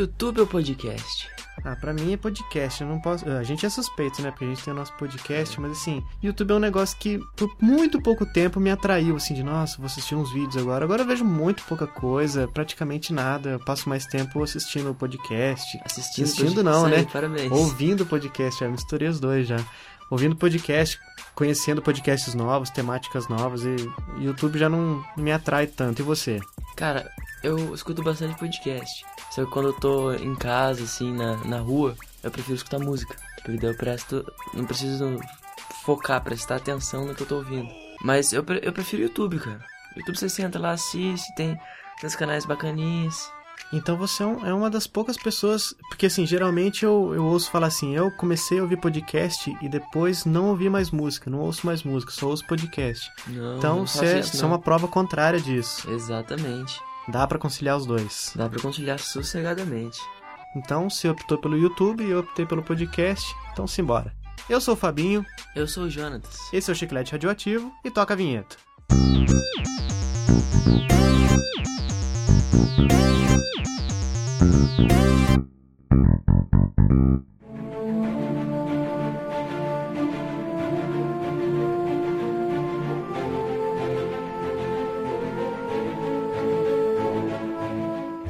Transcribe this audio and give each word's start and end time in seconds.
YouTube 0.00 0.40
ou 0.40 0.46
podcast? 0.46 1.28
Ah, 1.64 1.76
pra 1.76 1.92
mim 1.92 2.12
é 2.12 2.16
podcast. 2.16 2.82
Eu 2.82 2.88
não 2.88 3.00
posso. 3.00 3.28
A 3.28 3.42
gente 3.42 3.66
é 3.66 3.68
suspeito, 3.68 4.22
né? 4.22 4.30
Porque 4.30 4.44
a 4.44 4.48
gente 4.48 4.64
tem 4.64 4.72
o 4.72 4.76
nosso 4.76 4.94
podcast, 4.94 5.60
mas 5.60 5.72
assim, 5.72 6.02
YouTube 6.22 6.52
é 6.52 6.54
um 6.54 6.60
negócio 6.60 6.96
que 6.98 7.20
por 7.36 7.54
muito 7.60 8.00
pouco 8.00 8.24
tempo 8.24 8.58
me 8.58 8.70
atraiu, 8.70 9.16
assim, 9.16 9.34
de 9.34 9.42
nossa, 9.42 9.76
vou 9.76 9.86
assistir 9.86 10.14
uns 10.14 10.32
vídeos 10.32 10.56
agora. 10.56 10.84
Agora 10.84 11.02
eu 11.02 11.06
vejo 11.06 11.24
muito 11.24 11.62
pouca 11.64 11.86
coisa, 11.86 12.48
praticamente 12.48 13.12
nada. 13.12 13.50
Eu 13.50 13.60
passo 13.60 13.88
mais 13.88 14.06
tempo 14.06 14.42
assistindo 14.42 14.90
o 14.90 14.94
podcast. 14.94 15.78
Assistindo, 15.84 16.24
Assistindo 16.24 16.64
não, 16.64 16.86
aí, 16.86 16.98
né? 16.98 17.06
Parabéns. 17.12 17.52
Ouvindo 17.52 18.06
podcast, 18.06 18.60
já 18.60 18.68
misturei 18.68 19.08
os 19.08 19.20
dois 19.20 19.46
já. 19.46 19.58
Ouvindo 20.10 20.34
podcast, 20.34 20.98
conhecendo 21.34 21.82
podcasts 21.82 22.34
novos, 22.34 22.70
temáticas 22.70 23.28
novas, 23.28 23.62
e 23.64 23.76
YouTube 24.18 24.58
já 24.58 24.68
não 24.68 25.04
me 25.16 25.30
atrai 25.30 25.66
tanto. 25.68 26.00
E 26.00 26.02
você? 26.02 26.40
Cara, 26.74 27.08
eu 27.42 27.74
escuto 27.74 28.02
bastante 28.02 28.38
podcast. 28.38 29.04
Só 29.30 29.44
que 29.44 29.50
quando 29.50 29.68
eu 29.68 29.72
tô 29.74 30.12
em 30.12 30.34
casa, 30.34 30.82
assim, 30.84 31.12
na, 31.12 31.36
na 31.44 31.58
rua, 31.58 31.96
eu 32.22 32.30
prefiro 32.30 32.56
escutar 32.56 32.78
música. 32.78 33.16
Porque 33.42 33.58
daí 33.58 33.70
eu 33.70 33.76
presto. 33.76 34.24
Não 34.54 34.64
preciso 34.64 35.18
focar, 35.84 36.22
prestar 36.22 36.56
atenção 36.56 37.06
no 37.06 37.14
que 37.14 37.22
eu 37.22 37.26
tô 37.26 37.36
ouvindo. 37.36 37.68
Mas 38.02 38.32
eu, 38.32 38.44
eu 38.62 38.72
prefiro 38.72 39.02
YouTube, 39.02 39.38
cara. 39.38 39.64
YouTube 39.96 40.18
você 40.18 40.28
senta 40.28 40.58
lá, 40.58 40.72
assiste, 40.72 41.34
tem, 41.34 41.58
tem 42.00 42.06
os 42.08 42.16
canais 42.16 42.44
bacaninhas. 42.44 43.30
Então 43.72 43.96
você 43.96 44.22
é, 44.22 44.26
é 44.26 44.54
uma 44.54 44.70
das 44.70 44.86
poucas 44.86 45.16
pessoas. 45.16 45.74
Porque 45.88 46.06
assim, 46.06 46.26
geralmente 46.26 46.84
eu, 46.84 47.14
eu 47.14 47.24
ouço 47.24 47.50
falar 47.50 47.68
assim: 47.68 47.94
eu 47.94 48.10
comecei 48.10 48.58
a 48.58 48.62
ouvir 48.62 48.78
podcast 48.78 49.54
e 49.60 49.68
depois 49.68 50.24
não 50.24 50.48
ouvi 50.48 50.68
mais 50.68 50.90
música, 50.90 51.30
não 51.30 51.40
ouço 51.40 51.66
mais 51.66 51.82
música, 51.82 52.12
só 52.12 52.26
ouço 52.28 52.46
podcast. 52.46 53.10
Não, 53.28 53.58
Então 53.58 53.76
não 53.76 53.86
você 53.86 54.20
isso, 54.20 54.36
você 54.36 54.44
é 54.44 54.46
uma 54.46 54.58
prova 54.58 54.88
contrária 54.88 55.40
disso. 55.40 55.88
Exatamente. 55.90 56.80
Dá 57.08 57.26
pra 57.26 57.38
conciliar 57.38 57.76
os 57.76 57.86
dois. 57.86 58.32
Dá 58.36 58.48
pra 58.48 58.60
conciliar 58.60 58.98
sossegadamente. 58.98 59.98
Então 60.56 60.88
você 60.90 61.08
optou 61.08 61.38
pelo 61.38 61.56
YouTube 61.56 62.04
e 62.04 62.10
eu 62.10 62.20
optei 62.20 62.46
pelo 62.46 62.62
podcast. 62.62 63.34
Então 63.52 63.66
simbora. 63.66 64.12
Eu 64.48 64.60
sou 64.60 64.74
o 64.74 64.76
Fabinho, 64.76 65.24
Eu 65.54 65.66
sou 65.68 65.84
o 65.84 65.90
Jonatas. 65.90 66.38
esse 66.52 66.70
é 66.70 66.72
o 66.72 66.76
Chiclete 66.76 67.12
Radioativo 67.12 67.72
e 67.84 67.90
toca 67.90 68.14
a 68.14 68.16
vinheta. 68.16 68.56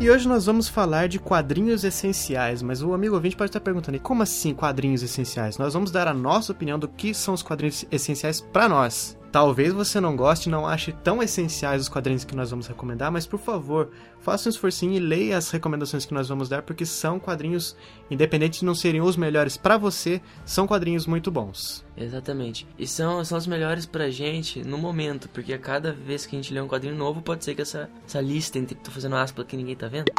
E 0.01 0.09
hoje 0.09 0.27
nós 0.27 0.47
vamos 0.47 0.67
falar 0.67 1.09
de 1.09 1.19
quadrinhos 1.19 1.85
essenciais, 1.85 2.63
mas 2.63 2.83
o 2.83 2.95
amigo 2.95 3.17
ouvinte 3.17 3.37
pode 3.37 3.51
estar 3.51 3.61
perguntando, 3.61 4.01
como 4.01 4.23
assim 4.23 4.55
quadrinhos 4.55 5.03
essenciais? 5.03 5.59
Nós 5.59 5.75
vamos 5.75 5.91
dar 5.91 6.09
a 6.09 6.15
nossa 6.15 6.53
opinião 6.53 6.79
do 6.79 6.89
que 6.89 7.13
são 7.13 7.35
os 7.35 7.43
quadrinhos 7.43 7.85
essenciais 7.93 8.41
para 8.41 8.67
nós. 8.67 9.20
Talvez 9.33 9.73
você 9.73 10.01
não 10.01 10.17
goste 10.17 10.49
e 10.49 10.53
não 10.53 10.67
ache 10.67 10.93
tão 11.05 11.23
essenciais 11.23 11.83
os 11.83 11.89
quadrinhos 11.89 12.25
que 12.25 12.35
nós 12.35 12.51
vamos 12.51 12.67
recomendar, 12.67 13.13
mas 13.13 13.27
por 13.27 13.39
favor, 13.39 13.91
faça 14.21 14.49
um 14.49 14.51
esforcinho 14.51 14.95
e 14.95 14.99
leia 14.99 15.37
as 15.37 15.51
recomendações 15.51 16.05
que 16.05 16.13
nós 16.13 16.29
vamos 16.29 16.49
dar, 16.49 16.63
porque 16.63 16.85
são 16.85 17.21
quadrinhos, 17.21 17.77
independente 18.11 18.61
de 18.61 18.65
não 18.65 18.75
serem 18.75 19.01
os 19.01 19.17
melhores 19.17 19.57
para 19.57 19.79
você, 19.79 20.21
são 20.45 20.67
quadrinhos 20.67 21.07
muito 21.07 21.31
bons. 21.31 21.85
Exatamente. 21.97 22.67
E 22.77 22.89
são, 22.89 23.25
são 23.25 23.39
os 23.39 23.47
melhores 23.47 23.87
pra 23.87 24.11
gente 24.11 24.65
no 24.65 24.77
momento, 24.77 25.29
porque 25.29 25.53
a 25.53 25.59
cada 25.59 25.93
vez 25.93 26.27
que 26.27 26.35
a 26.35 26.39
gente 26.39 26.53
lê 26.53 26.61
um 26.61 26.69
quadrinho 26.69 26.97
novo, 26.97 27.23
pode 27.23 27.45
ser 27.45 27.55
que 27.55 27.63
essa, 27.63 27.89
essa 28.05 28.21
lista, 28.21 28.59
entre, 28.59 28.75
tô 28.75 28.91
fazendo 28.91 29.15
aspas 29.15 29.47
que 29.47 29.57
ninguém 29.57 29.77
tá 29.77 29.87
vendo, 29.87 30.11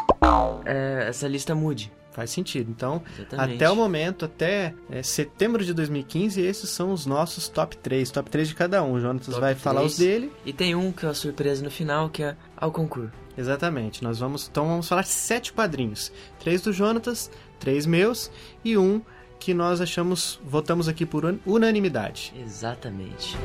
é, 0.66 1.08
essa 1.10 1.28
lista 1.28 1.54
mude. 1.54 1.92
Faz 2.12 2.30
sentido. 2.30 2.70
Então, 2.70 3.02
Exatamente. 3.18 3.56
até 3.56 3.70
o 3.70 3.76
momento, 3.76 4.26
até 4.26 4.74
é, 4.90 5.02
setembro 5.02 5.64
de 5.64 5.74
2015, 5.74 6.42
esses 6.42 6.70
são 6.70 6.92
os 6.92 7.06
nossos 7.06 7.48
top 7.48 7.78
3. 7.78 8.12
Top 8.12 8.30
3 8.30 8.50
de 8.50 8.56
cada 8.56 8.84
um. 8.84 8.94
O 8.94 9.00
Jonatas 9.00 9.28
Top 9.28 9.40
vai 9.40 9.56
falar 9.56 9.82
os 9.82 9.96
3. 9.96 10.10
dele. 10.10 10.32
E 10.46 10.52
tem 10.52 10.76
um 10.76 10.92
que 10.92 11.06
é 11.06 11.10
a 11.10 11.14
surpresa 11.14 11.64
no 11.64 11.72
final, 11.72 12.10
que 12.10 12.22
é 12.24 12.36
ao 12.58 12.72
concurso. 12.72 13.12
Exatamente. 13.38 14.04
Nós 14.04 14.20
vamos, 14.20 14.48
então 14.52 14.68
vamos 14.68 14.88
falar 14.90 15.04
sete 15.04 15.54
quadrinhos. 15.54 16.12
Três 16.38 16.62
do 16.62 16.74
Jonatas, 16.74 17.32
três 17.60 17.86
meus 17.86 18.30
e 18.64 18.78
um 18.78 19.02
que 19.40 19.54
nós 19.54 19.80
achamos, 19.82 20.40
votamos 20.46 20.88
aqui 20.90 21.06
por 21.06 21.26
un- 21.26 21.40
unanimidade. 21.46 22.34
Exatamente. 22.46 23.38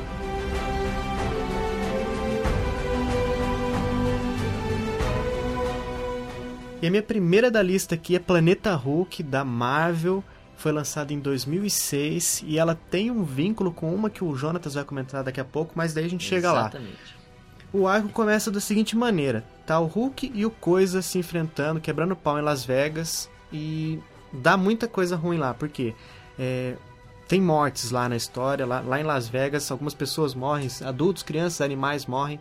E 6.79 6.85
a 6.85 6.91
minha 6.91 7.01
primeira 7.01 7.49
da 7.49 7.61
lista 7.61 7.95
aqui 7.95 8.15
é 8.15 8.19
Planeta 8.19 8.75
Hulk, 8.75 9.23
da 9.23 9.43
Marvel. 9.43 10.23
Foi 10.55 10.71
lançada 10.71 11.11
em 11.11 11.19
2006 11.19 12.43
e 12.45 12.57
ela 12.57 12.75
tem 12.75 13.09
um 13.09 13.23
vínculo 13.23 13.71
com 13.71 13.93
uma 13.93 14.09
que 14.09 14.23
o 14.23 14.35
Jonatas 14.35 14.75
vai 14.75 14.83
comentar 14.83 15.23
daqui 15.23 15.39
a 15.39 15.45
pouco, 15.45 15.73
mas 15.75 15.93
daí 15.93 16.05
a 16.05 16.09
gente 16.09 16.23
chega 16.23 16.51
lá. 16.51 16.61
Exatamente. 16.61 17.17
O 17.73 17.87
arco 17.87 18.09
começa 18.09 18.51
da 18.51 18.59
seguinte 18.59 18.95
maneira: 18.95 19.43
tá 19.65 19.79
o 19.79 19.85
Hulk 19.85 20.31
e 20.33 20.45
o 20.45 20.51
Coisa 20.51 21.01
se 21.01 21.17
enfrentando, 21.17 21.79
quebrando 21.79 22.15
pau 22.15 22.37
em 22.37 22.41
Las 22.41 22.63
Vegas 22.63 23.29
e 23.51 23.99
dá 24.31 24.55
muita 24.55 24.87
coisa 24.87 25.15
ruim 25.15 25.37
lá, 25.37 25.53
porque 25.53 25.95
é, 26.37 26.75
tem 27.27 27.41
mortes 27.41 27.91
lá 27.91 28.07
na 28.07 28.15
história, 28.15 28.65
lá, 28.65 28.81
lá 28.81 28.99
em 28.99 29.03
Las 29.03 29.27
Vegas, 29.27 29.69
algumas 29.71 29.93
pessoas 29.93 30.33
morrem, 30.33 30.69
adultos, 30.85 31.23
crianças, 31.23 31.61
animais 31.61 32.05
morrem. 32.05 32.39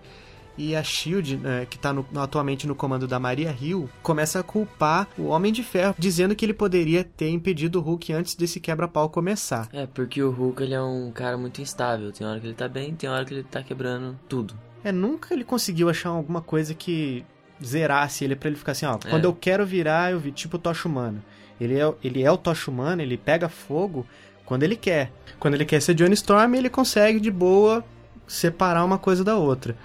E 0.59 0.75
a 0.75 0.83
Shield, 0.83 1.37
né, 1.37 1.67
que 1.69 1.77
está 1.77 1.94
atualmente 2.17 2.67
no 2.67 2.75
comando 2.75 3.06
da 3.06 3.19
Maria 3.19 3.55
Hill, 3.61 3.91
começa 4.03 4.41
a 4.41 4.43
culpar 4.43 5.06
o 5.19 5.25
Homem 5.27 5.53
de 5.53 5.62
Ferro, 5.62 5.94
dizendo 5.99 6.34
que 6.34 6.44
ele 6.44 6.55
poderia 6.55 7.05
ter 7.05 7.28
impedido 7.28 7.78
o 7.78 7.83
Hulk 7.83 8.12
antes 8.12 8.34
desse 8.34 8.59
quebra-pau 8.59 9.09
começar. 9.11 9.69
É, 9.72 9.87
porque 9.87 10.22
o 10.22 10.31
Hulk 10.31 10.62
ele 10.62 10.75
é 10.75 10.83
um 10.83 11.11
cara 11.12 11.37
muito 11.37 11.61
instável. 11.61 12.11
Tem 12.12 12.27
hora 12.27 12.41
que 12.41 12.47
ele 12.47 12.55
tá 12.55 12.69
bem, 12.69 12.95
tem 12.95 13.09
hora 13.11 13.25
que 13.25 13.34
ele 13.34 13.43
tá 13.45 13.62
quebrando 13.62 14.19
tudo. 14.28 14.55
É, 14.83 14.91
nunca 14.91 15.34
ele 15.34 15.45
conseguiu 15.45 15.89
achar 15.91 16.09
alguma 16.11 16.41
coisa 16.41 16.72
que 16.75 17.25
zerasse 17.62 18.25
ele 18.25 18.37
pra 18.37 18.49
ele 18.49 18.56
ficar 18.59 18.72
assim, 18.72 18.87
ó, 18.87 18.95
É. 19.05 19.11
quando 19.11 19.25
eu 19.25 19.34
quero 19.34 19.65
virar, 19.66 20.12
eu 20.12 20.21
vi 20.21 20.31
tipo 20.33 20.56
o 20.56 20.59
Tocha 20.61 20.89
Humana. 20.89 21.22
Ele 21.61 21.78
é, 21.78 21.95
ele 22.05 22.22
é 22.22 22.31
o 22.31 22.37
Tocha 22.37 22.71
Humana, 22.71 23.03
ele 23.03 23.16
pega 23.16 23.49
fogo 23.49 24.06
quando 24.45 24.62
ele 24.62 24.77
quer. 24.77 25.11
Quando 25.39 25.55
ele 25.55 25.65
quer 25.65 25.81
ser 25.81 25.95
Johnny 25.95 26.15
Storm, 26.15 26.55
ele 26.55 26.69
consegue 26.71 27.19
de 27.19 27.31
boa 27.31 27.84
separar 28.27 28.84
uma 28.84 28.99
coisa 28.99 29.25
da 29.25 29.37
outra. 29.37 29.77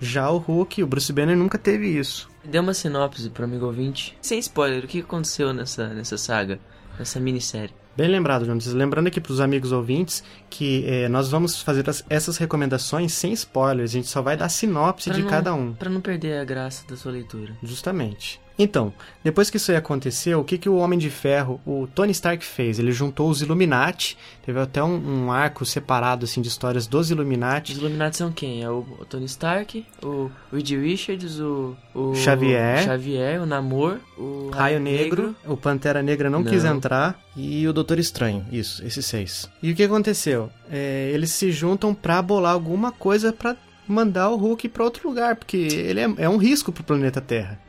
Já 0.00 0.30
o 0.30 0.38
Hulk, 0.38 0.82
o 0.82 0.86
Bruce 0.86 1.12
Banner 1.12 1.36
nunca 1.36 1.56
teve 1.58 1.86
isso. 1.88 2.28
Dê 2.44 2.58
uma 2.58 2.74
sinopse 2.74 3.28
pro 3.30 3.44
amigo 3.44 3.66
ouvinte. 3.66 4.16
Sem 4.20 4.38
spoiler, 4.38 4.84
o 4.84 4.86
que 4.86 5.00
aconteceu 5.00 5.52
nessa, 5.52 5.88
nessa 5.88 6.18
saga, 6.18 6.58
nessa 6.98 7.18
minissérie? 7.18 7.74
Bem 7.96 8.08
lembrado, 8.08 8.44
Jonas. 8.44 8.66
Lembrando 8.66 9.06
aqui 9.06 9.20
para 9.22 9.32
os 9.32 9.40
amigos 9.40 9.72
ouvintes 9.72 10.22
que 10.50 10.84
eh, 10.86 11.08
nós 11.08 11.30
vamos 11.30 11.62
fazer 11.62 11.88
as- 11.88 12.04
essas 12.10 12.36
recomendações 12.36 13.14
sem 13.14 13.32
spoilers. 13.32 13.90
A 13.90 13.94
gente 13.94 14.06
só 14.08 14.20
vai 14.20 14.36
dar 14.36 14.50
sinopse 14.50 15.08
Pra 15.08 15.16
de 15.16 15.22
não- 15.22 15.30
cada 15.30 15.54
um. 15.54 15.72
Pra 15.72 15.88
não 15.88 16.02
perder 16.02 16.38
a 16.40 16.44
graça 16.44 16.86
da 16.86 16.94
sua 16.94 17.12
leitura. 17.12 17.56
Justamente. 17.62 18.38
Então, 18.58 18.92
depois 19.22 19.50
que 19.50 19.58
isso 19.58 19.70
aí 19.70 19.76
aconteceu, 19.76 20.40
o 20.40 20.44
que, 20.44 20.56
que 20.56 20.68
o 20.68 20.76
Homem 20.76 20.98
de 20.98 21.10
Ferro, 21.10 21.60
o 21.66 21.86
Tony 21.94 22.12
Stark 22.12 22.44
fez? 22.44 22.78
Ele 22.78 22.90
juntou 22.90 23.28
os 23.28 23.42
Illuminati, 23.42 24.16
teve 24.44 24.58
até 24.58 24.82
um, 24.82 25.24
um 25.26 25.32
arco 25.32 25.64
separado 25.66 26.24
assim 26.24 26.40
de 26.40 26.48
histórias 26.48 26.86
dos 26.86 27.06
Os 27.06 27.10
Illuminati. 27.10 27.74
Illuminati 27.74 28.16
são 28.16 28.32
quem? 28.32 28.62
É 28.62 28.70
o, 28.70 28.86
o 28.98 29.04
Tony 29.04 29.26
Stark, 29.26 29.84
o 30.02 30.30
Reed 30.52 30.70
Richards, 30.70 31.38
o, 31.38 31.76
o 31.94 32.14
Xavier. 32.14 32.82
Xavier, 32.82 33.42
o 33.42 33.46
Namor, 33.46 33.98
o 34.16 34.50
Raio 34.52 34.80
Negro, 34.80 35.36
o 35.46 35.56
Pantera 35.56 36.02
Negra 36.02 36.30
não, 36.30 36.40
Não. 36.40 36.50
quis 36.50 36.64
entrar 36.64 37.20
e 37.36 37.68
o 37.68 37.72
Doutor 37.72 37.98
Estranho, 37.98 38.46
isso, 38.50 38.82
esses 38.86 39.04
seis. 39.04 39.50
E 39.62 39.70
o 39.70 39.74
que 39.74 39.82
aconteceu? 39.82 40.50
É, 40.70 41.10
eles 41.12 41.30
se 41.30 41.52
juntam 41.52 41.94
pra 41.94 42.22
bolar 42.22 42.52
alguma 42.52 42.90
coisa 42.90 43.32
pra 43.32 43.54
mandar 43.86 44.30
o 44.30 44.36
Hulk 44.36 44.68
pra 44.70 44.82
outro 44.84 45.08
lugar, 45.08 45.36
porque 45.36 45.56
ele 45.56 46.00
é, 46.00 46.14
é 46.18 46.28
um 46.28 46.38
risco 46.38 46.72
pro 46.72 46.82
planeta 46.82 47.20
Terra. 47.20 47.60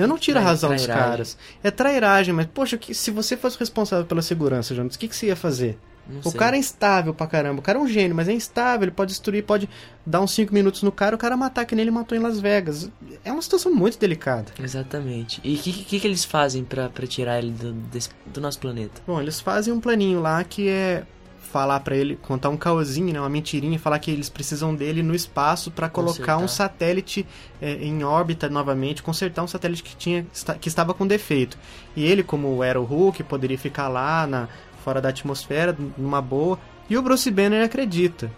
Eu 0.00 0.08
não 0.08 0.18
tiro 0.18 0.38
a 0.38 0.42
razão 0.42 0.74
dos 0.74 0.86
caras. 0.86 1.36
É 1.62 1.70
trairagem, 1.70 2.34
mas 2.34 2.46
poxa, 2.46 2.76
que- 2.76 2.94
se 2.94 3.10
você 3.10 3.36
fosse 3.36 3.58
responsável 3.58 4.04
pela 4.06 4.22
segurança, 4.22 4.74
Jonas, 4.74 4.94
o 4.94 4.98
que, 4.98 5.08
que 5.08 5.14
você 5.16 5.26
ia 5.26 5.36
fazer? 5.36 5.78
Não 6.08 6.18
O 6.20 6.30
sei. 6.30 6.32
cara 6.32 6.56
é 6.56 6.58
instável 6.58 7.14
pra 7.14 7.26
caramba. 7.26 7.60
O 7.60 7.62
cara 7.62 7.78
é 7.78 7.80
um 7.80 7.86
gênio, 7.86 8.16
mas 8.16 8.26
é 8.28 8.32
instável. 8.32 8.84
Ele 8.84 8.90
pode 8.90 9.10
destruir, 9.12 9.44
pode 9.44 9.68
dar 10.04 10.20
uns 10.20 10.32
5 10.32 10.52
minutos 10.52 10.82
no 10.82 10.90
cara, 10.90 11.14
o 11.14 11.18
cara 11.18 11.36
matar 11.36 11.64
que 11.64 11.74
nem 11.76 11.82
ele 11.84 11.90
matou 11.92 12.18
em 12.18 12.20
Las 12.20 12.40
Vegas. 12.40 12.90
É 13.24 13.30
uma 13.30 13.42
situação 13.42 13.72
muito 13.72 13.96
delicada. 13.96 14.46
Exatamente. 14.60 15.40
E 15.44 15.54
o 15.54 15.58
que, 15.58 15.72
que, 15.72 16.00
que 16.00 16.06
eles 16.06 16.24
fazem 16.24 16.64
pra, 16.64 16.88
pra 16.88 17.06
tirar 17.06 17.38
ele 17.38 17.52
do, 17.52 17.72
desse- 17.72 18.10
do 18.26 18.40
nosso 18.40 18.58
planeta? 18.58 19.00
Bom, 19.06 19.20
eles 19.20 19.40
fazem 19.40 19.72
um 19.72 19.78
planinho 19.78 20.20
lá 20.20 20.42
que 20.42 20.68
é 20.68 21.04
falar 21.50 21.80
pra 21.80 21.96
ele, 21.96 22.16
contar 22.16 22.48
um 22.48 22.56
caosinho, 22.56 23.12
né, 23.12 23.20
uma 23.20 23.28
mentirinha, 23.28 23.78
falar 23.78 23.98
que 23.98 24.10
eles 24.10 24.28
precisam 24.28 24.74
dele 24.74 25.02
no 25.02 25.14
espaço 25.14 25.70
pra 25.70 25.88
colocar 25.88 26.36
um 26.38 26.48
satélite 26.48 27.26
é, 27.60 27.72
em 27.74 28.04
órbita 28.04 28.48
novamente, 28.48 29.02
consertar 29.02 29.42
um 29.42 29.48
satélite 29.48 29.82
que 29.82 29.96
tinha 29.96 30.26
que 30.60 30.68
estava 30.68 30.94
com 30.94 31.06
defeito. 31.06 31.58
E 31.96 32.04
ele, 32.04 32.22
como 32.22 32.62
era 32.62 32.80
o 32.80 32.84
Hulk, 32.84 33.22
poderia 33.24 33.58
ficar 33.58 33.88
lá 33.88 34.26
na 34.26 34.48
fora 34.84 35.00
da 35.00 35.08
atmosfera 35.08 35.76
numa 35.98 36.22
boa. 36.22 36.58
E 36.88 36.96
o 36.96 37.02
Bruce 37.02 37.30
Banner 37.30 37.64
acredita. 37.64 38.30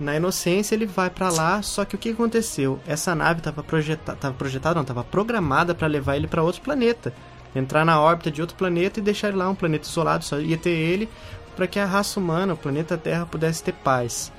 Na 0.00 0.16
inocência 0.16 0.74
ele 0.74 0.86
vai 0.86 1.10
pra 1.10 1.28
lá, 1.30 1.62
só 1.62 1.84
que 1.84 1.94
o 1.94 1.98
que 1.98 2.10
aconteceu? 2.10 2.80
Essa 2.86 3.14
nave 3.14 3.40
estava 3.40 3.62
projetada, 3.62 4.18
tava 4.18 4.34
projetada, 4.34 4.74
não, 4.74 4.82
estava 4.82 5.04
programada 5.04 5.74
pra 5.74 5.86
levar 5.86 6.16
ele 6.16 6.26
pra 6.26 6.42
outro 6.42 6.60
planeta. 6.62 7.12
entrar 7.54 7.84
na 7.84 8.00
órbita 8.00 8.30
de 8.30 8.40
outro 8.40 8.56
planeta 8.56 8.98
e 8.98 9.02
deixar 9.02 9.28
ele 9.28 9.36
lá 9.36 9.48
um 9.48 9.54
planeta 9.54 9.86
isolado, 9.86 10.24
só 10.24 10.40
ia 10.40 10.56
ter 10.56 10.70
ele 10.70 11.08
para 11.56 11.66
que 11.66 11.78
a 11.78 11.86
raça 11.86 12.18
humana, 12.18 12.54
o 12.54 12.56
planeta 12.56 12.96
Terra, 12.96 13.26
pudesse 13.26 13.62
ter 13.62 13.72
paz. 13.72 14.32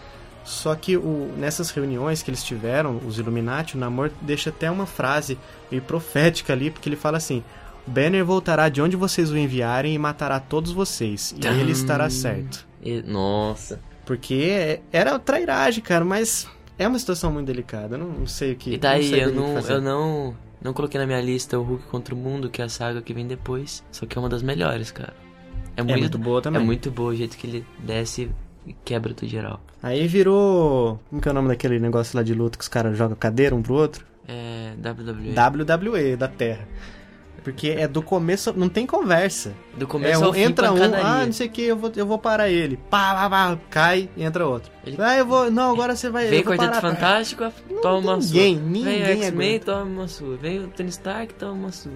Só 0.44 0.76
que 0.76 0.98
o, 0.98 1.32
nessas 1.38 1.72
reuniões 1.72 2.22
que 2.22 2.30
eles 2.30 2.44
tiveram, 2.44 3.00
os 3.06 3.18
Illuminati, 3.18 3.76
o 3.76 3.80
Namor 3.80 4.12
deixa 4.22 4.50
até 4.50 4.70
uma 4.70 4.86
frase 4.86 5.38
meio 5.72 5.82
profética 5.82 6.52
ali, 6.52 6.70
porque 6.70 6.90
ele 6.90 6.96
fala 6.96 7.18
assim: 7.18 7.44
Banner 7.88 8.26
voltará 8.26 8.68
de 8.68 8.82
onde 8.82 8.96
vocês 8.96 9.32
o 9.32 9.38
enviarem 9.38 9.94
e 9.94 9.98
matará 9.98 10.40
todos 10.40 10.72
vocês, 10.72 11.34
e 11.42 11.48
ele 11.48 11.72
estará 11.72 12.10
certo. 12.10 12.68
Nossa. 13.06 13.80
Porque 14.06 14.50
é, 14.52 14.82
era 14.92 15.18
trairagem, 15.18 15.82
cara, 15.82 16.04
mas 16.04 16.46
é 16.78 16.86
uma 16.88 17.00
situação 17.00 17.32
muito 17.32 17.48
delicada. 17.48 17.96
Eu 17.96 18.00
não 18.00 18.28
sei 18.28 18.52
o 18.52 18.56
que. 18.58 18.74
E 18.74 18.78
daí, 18.78 19.12
não 19.12 19.18
eu 19.18 19.32
não, 19.34 19.60
eu 19.60 19.82
não, 19.82 20.38
não 20.62 20.74
coloquei 20.74 21.00
na 21.00 21.08
minha 21.08 21.22
lista 21.22 21.58
o 21.58 21.64
Hulk 21.64 21.86
contra 21.86 22.14
o 22.14 22.18
Mundo, 22.18 22.50
que 22.50 22.62
é 22.62 22.66
a 22.66 22.70
saga 22.70 23.02
que 23.02 23.14
vem 23.14 23.26
depois. 23.26 23.82
Só 23.92 24.06
que 24.06 24.18
é 24.18 24.20
uma 24.20 24.30
das 24.30 24.44
melhores, 24.44 24.92
cara. 24.92 25.14
É 25.76 25.82
muito, 25.82 25.96
é 25.96 26.00
muito 26.00 26.18
boa 26.18 26.42
também. 26.42 26.62
É 26.62 26.66
muito 26.66 26.92
boa 26.92 27.12
o 27.12 27.16
jeito 27.16 27.38
que 27.38 27.48
ele 27.48 27.66
desce 27.80 28.30
e 28.66 28.74
quebra 28.86 29.14
tudo 29.14 29.28
geral. 29.30 29.60
Aí 29.82 30.08
virou. 30.08 31.00
Como 31.10 31.22
que 31.22 31.28
é 31.28 31.32
o 31.32 31.34
nome 31.34 31.48
daquele 31.50 31.80
negócio 31.80 32.16
lá 32.18 32.24
de 32.24 32.34
luta 32.34 32.58
que 32.58 32.64
os 32.64 32.70
caras 32.70 32.98
jogam 32.98 33.16
cadeira 33.18 33.56
um 33.56 33.62
pro 33.62 33.74
outro? 33.74 34.06
É. 34.28 34.74
WWE. 34.78 35.34
WWE 35.34 36.16
da 36.16 36.28
Terra. 36.28 36.68
Porque 37.44 37.68
é 37.72 37.90
do 37.90 38.02
começo, 38.02 38.54
não 38.56 38.70
tem 38.70 38.86
conversa. 38.88 39.54
Do 39.78 39.86
começo 39.86 40.24
é, 40.24 40.26
ao 40.26 40.32
fim, 40.34 40.44
Entra 40.44 40.72
um, 40.72 40.78
ah, 40.96 41.26
não 41.26 41.34
sei 41.34 41.48
o 41.48 41.50
que, 41.50 41.62
eu 41.64 41.76
vou, 41.76 41.92
eu 41.94 42.06
vou 42.06 42.18
parar 42.18 42.48
ele. 42.50 42.78
Pá, 42.90 43.14
pá, 43.14 43.30
pá, 43.30 43.60
cai, 43.70 44.10
entra 44.16 44.48
outro. 44.48 44.72
Ele- 44.86 44.96
Ah, 44.98 45.18
eu 45.18 45.26
vou, 45.26 45.52
não, 45.52 45.74
agora 45.74 45.94
você 45.94 46.10
vai... 46.10 46.28
Vem 46.28 46.42
vou 46.42 46.56
Quarteto. 46.56 46.80
Fantástico, 46.80 47.52
toma 47.82 47.98
uma 48.14 48.22
sua. 48.22 48.34
ninguém, 48.42 48.56
ninguém 48.56 49.04
Vem 49.04 49.20
o 49.20 49.24
X-Men, 49.24 49.60
toma 49.60 49.82
uma 49.84 50.08
sua. 50.08 50.38
Vem 50.38 50.60
o 50.64 50.68
Tony 50.70 50.88
Stark, 50.90 51.34
toma 51.34 51.52
uma 51.52 51.72
sua. 51.74 51.92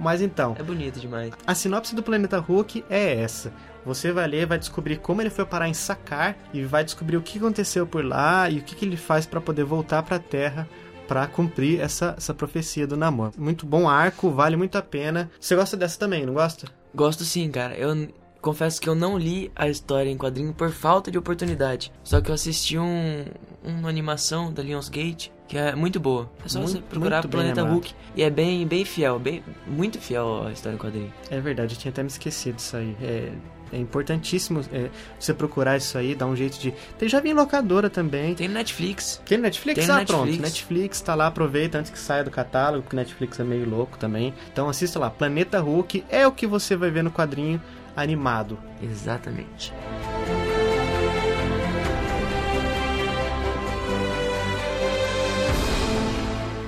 Mas 0.00 0.22
então, 0.22 0.56
É 0.58 0.62
bonito 0.62 0.98
demais. 0.98 1.30
a 1.46 1.54
sinopse 1.54 1.94
do 1.94 2.02
Planeta 2.02 2.38
Hulk 2.38 2.82
é 2.88 3.20
essa. 3.20 3.52
Você 3.84 4.10
vai 4.12 4.26
ler, 4.26 4.46
vai 4.46 4.58
descobrir 4.58 4.96
como 4.96 5.20
ele 5.20 5.28
foi 5.30 5.44
parar 5.44 5.68
em 5.68 5.74
Sakar 5.74 6.36
e 6.54 6.62
vai 6.64 6.82
descobrir 6.82 7.18
o 7.18 7.22
que 7.22 7.38
aconteceu 7.38 7.86
por 7.86 8.02
lá 8.04 8.48
e 8.48 8.58
o 8.58 8.62
que, 8.62 8.74
que 8.74 8.84
ele 8.86 8.96
faz 8.96 9.26
pra 9.26 9.40
poder 9.40 9.64
voltar 9.64 10.02
pra 10.02 10.18
Terra 10.18 10.66
pra 11.06 11.26
cumprir 11.26 11.80
essa, 11.80 12.14
essa 12.16 12.32
profecia 12.32 12.86
do 12.86 12.96
Namor. 12.96 13.32
Muito 13.36 13.66
bom 13.66 13.88
arco, 13.88 14.30
vale 14.30 14.56
muito 14.56 14.78
a 14.78 14.82
pena. 14.82 15.30
Você 15.38 15.54
gosta 15.56 15.76
dessa 15.76 15.98
também, 15.98 16.24
não 16.24 16.34
gosta? 16.34 16.66
Gosto 16.94 17.24
sim, 17.24 17.50
cara. 17.50 17.74
Eu 17.74 18.08
confesso 18.40 18.80
que 18.80 18.88
eu 18.88 18.94
não 18.94 19.18
li 19.18 19.50
a 19.56 19.68
história 19.68 20.08
em 20.08 20.16
quadrinho 20.16 20.54
por 20.54 20.70
falta 20.70 21.10
de 21.10 21.18
oportunidade. 21.18 21.92
Só 22.04 22.20
que 22.20 22.30
eu 22.30 22.34
assisti 22.34 22.78
um, 22.78 23.24
uma 23.62 23.88
animação 23.88 24.52
da 24.52 24.62
Lionsgate 24.62 25.32
que 25.50 25.58
é 25.58 25.74
muito 25.74 25.98
boa. 25.98 26.30
É 26.44 26.48
só 26.48 26.60
Muito- 26.60 26.74
você 26.74 26.80
procurar 26.80 27.26
Planeta 27.26 27.62
lembrado. 27.62 27.72
Hulk. 27.74 27.92
E 28.14 28.22
é 28.22 28.30
bem, 28.30 28.64
bem 28.64 28.84
fiel, 28.84 29.18
bem, 29.18 29.42
muito 29.66 29.98
fiel 30.00 30.46
à 30.46 30.52
história 30.52 30.76
em 30.76 30.78
quadrinho. 30.78 31.12
É 31.28 31.40
verdade, 31.40 31.74
eu 31.74 31.78
tinha 31.78 31.90
até 31.90 32.04
me 32.04 32.08
esquecido 32.08 32.54
disso 32.54 32.76
aí. 32.76 32.96
É, 33.02 33.32
é 33.72 33.76
importantíssimo 33.76 34.60
é, 34.72 34.90
você 35.18 35.34
procurar 35.34 35.76
isso 35.76 35.98
aí, 35.98 36.14
dar 36.14 36.26
um 36.26 36.36
jeito 36.36 36.56
de. 36.60 36.72
Tem 36.96 37.08
já 37.08 37.18
vi 37.18 37.30
em 37.30 37.34
locadora 37.34 37.90
também. 37.90 38.36
Tem 38.36 38.46
no 38.46 38.54
Netflix. 38.54 39.20
Tem 39.26 39.38
no 39.38 39.42
Netflix? 39.42 39.84
Tem 39.84 39.92
ah, 39.92 39.98
Netflix. 39.98 40.24
pronto. 40.24 40.40
Netflix 40.40 41.00
tá 41.00 41.16
lá, 41.16 41.26
aproveita 41.26 41.78
antes 41.78 41.90
que 41.90 41.98
saia 41.98 42.22
do 42.22 42.30
catálogo, 42.30 42.84
porque 42.84 42.94
o 42.94 42.98
Netflix 42.98 43.40
é 43.40 43.42
meio 43.42 43.68
louco 43.68 43.98
também. 43.98 44.32
Então 44.52 44.68
assista 44.68 45.00
lá, 45.00 45.10
Planeta 45.10 45.58
Hulk 45.58 46.04
é 46.08 46.28
o 46.28 46.30
que 46.30 46.46
você 46.46 46.76
vai 46.76 46.92
ver 46.92 47.02
no 47.02 47.10
quadrinho 47.10 47.60
animado. 47.96 48.56
Exatamente. 48.80 49.72